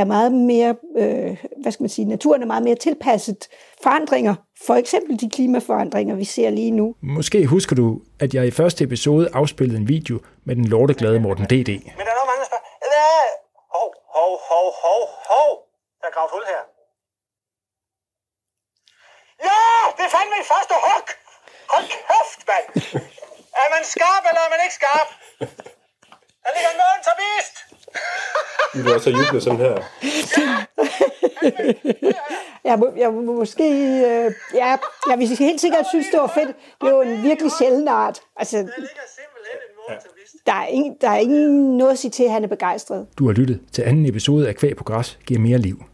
er 0.01 0.05
meget 0.05 0.33
mere, 0.33 0.71
øh, 0.99 1.45
hvad 1.63 1.73
skal 1.73 1.83
man 1.83 1.89
sige, 1.97 2.05
naturen 2.05 2.43
er 2.43 2.47
meget 2.47 2.63
mere 2.69 2.75
tilpasset 2.75 3.49
forandringer. 3.83 4.35
For 4.67 4.75
eksempel 4.75 5.21
de 5.21 5.31
klimaforandringer, 5.31 6.15
vi 6.15 6.25
ser 6.25 6.51
lige 6.51 6.71
nu. 6.71 6.95
Måske 7.03 7.47
husker 7.47 7.75
du, 7.77 7.87
at 8.21 8.35
jeg 8.35 8.47
i 8.47 8.51
første 8.51 8.85
episode 8.85 9.25
afspillede 9.41 9.79
en 9.83 9.89
video 9.89 10.17
med 10.47 10.57
den 10.57 10.65
lorteglade 10.65 11.21
Morten 11.21 11.45
D.D. 11.45 11.71
Men 11.99 12.05
der 12.07 12.13
er 12.15 12.19
nok 12.21 12.29
mange, 12.31 12.41
der 12.43 12.49
spørger, 12.51 12.67
hvad? 12.91 13.25
Hov, 13.77 13.89
hov, 14.17 14.33
hov, 14.51 14.67
hov, 14.85 15.03
hov. 15.31 15.51
Der 16.01 16.07
er 16.11 16.15
gravet 16.17 16.31
hul 16.35 16.45
her. 16.55 16.63
Ja, 19.49 19.63
det 19.97 20.05
er 20.09 20.13
fandme 20.17 20.37
i 20.45 20.47
første 20.53 20.75
hug. 20.87 21.07
Hold 21.73 21.87
kæft, 21.95 22.41
mand. 22.51 22.67
Er 23.63 23.69
man 23.75 23.83
skarp, 23.95 24.23
eller 24.29 24.43
er 24.47 24.51
man 24.55 24.61
ikke 24.67 24.77
skarp? 24.81 25.09
Der 26.45 26.51
ligger 26.55 26.71
en 26.75 26.81
mål 26.85 26.99
til 27.07 27.15
vist. 27.23 27.57
Også 29.13 29.25
juble 29.27 29.41
sådan 29.41 29.59
her. 29.59 29.75
Jeg, 32.65 32.79
må, 32.79 32.93
jeg 32.97 33.13
må 33.13 33.21
måske, 33.23 33.65
øh, 33.73 34.33
ja, 34.55 34.77
jeg 35.11 35.19
vil 35.19 35.27
helt 35.29 35.61
sikkert 35.61 35.87
synes, 35.89 36.07
det 36.13 36.21
var 36.21 36.33
fedt. 36.35 36.57
Det 36.81 36.87
er 36.87 36.91
jo 36.91 37.01
en 37.01 37.23
virkelig 37.23 37.53
sjælden 37.59 37.89
art. 37.89 38.21
Altså, 38.37 38.57
Der 38.57 38.63
ligger 38.63 39.07
simpelthen 39.19 39.59
en 39.69 39.75
mål 39.89 40.01
til 40.01 40.11
vist. 40.23 40.47
der 40.47 40.53
er, 40.53 40.67
ingen, 40.67 40.97
der 41.01 41.09
er 41.09 41.17
ingen 41.19 41.77
noget 41.79 41.93
at 41.93 41.99
sige 41.99 42.11
til, 42.11 42.25
at 42.25 42.31
han 42.31 42.45
er 42.45 42.49
begejstret. 42.49 43.07
Du 43.19 43.27
har 43.27 43.33
lyttet 43.33 43.61
til 43.73 43.83
anden 43.83 44.07
episode 44.07 44.49
af 44.49 44.55
Kvæg 44.55 44.77
på 44.77 44.85
Græs 44.85 45.19
giver 45.27 45.41
mere 45.41 45.59
liv. 45.59 45.85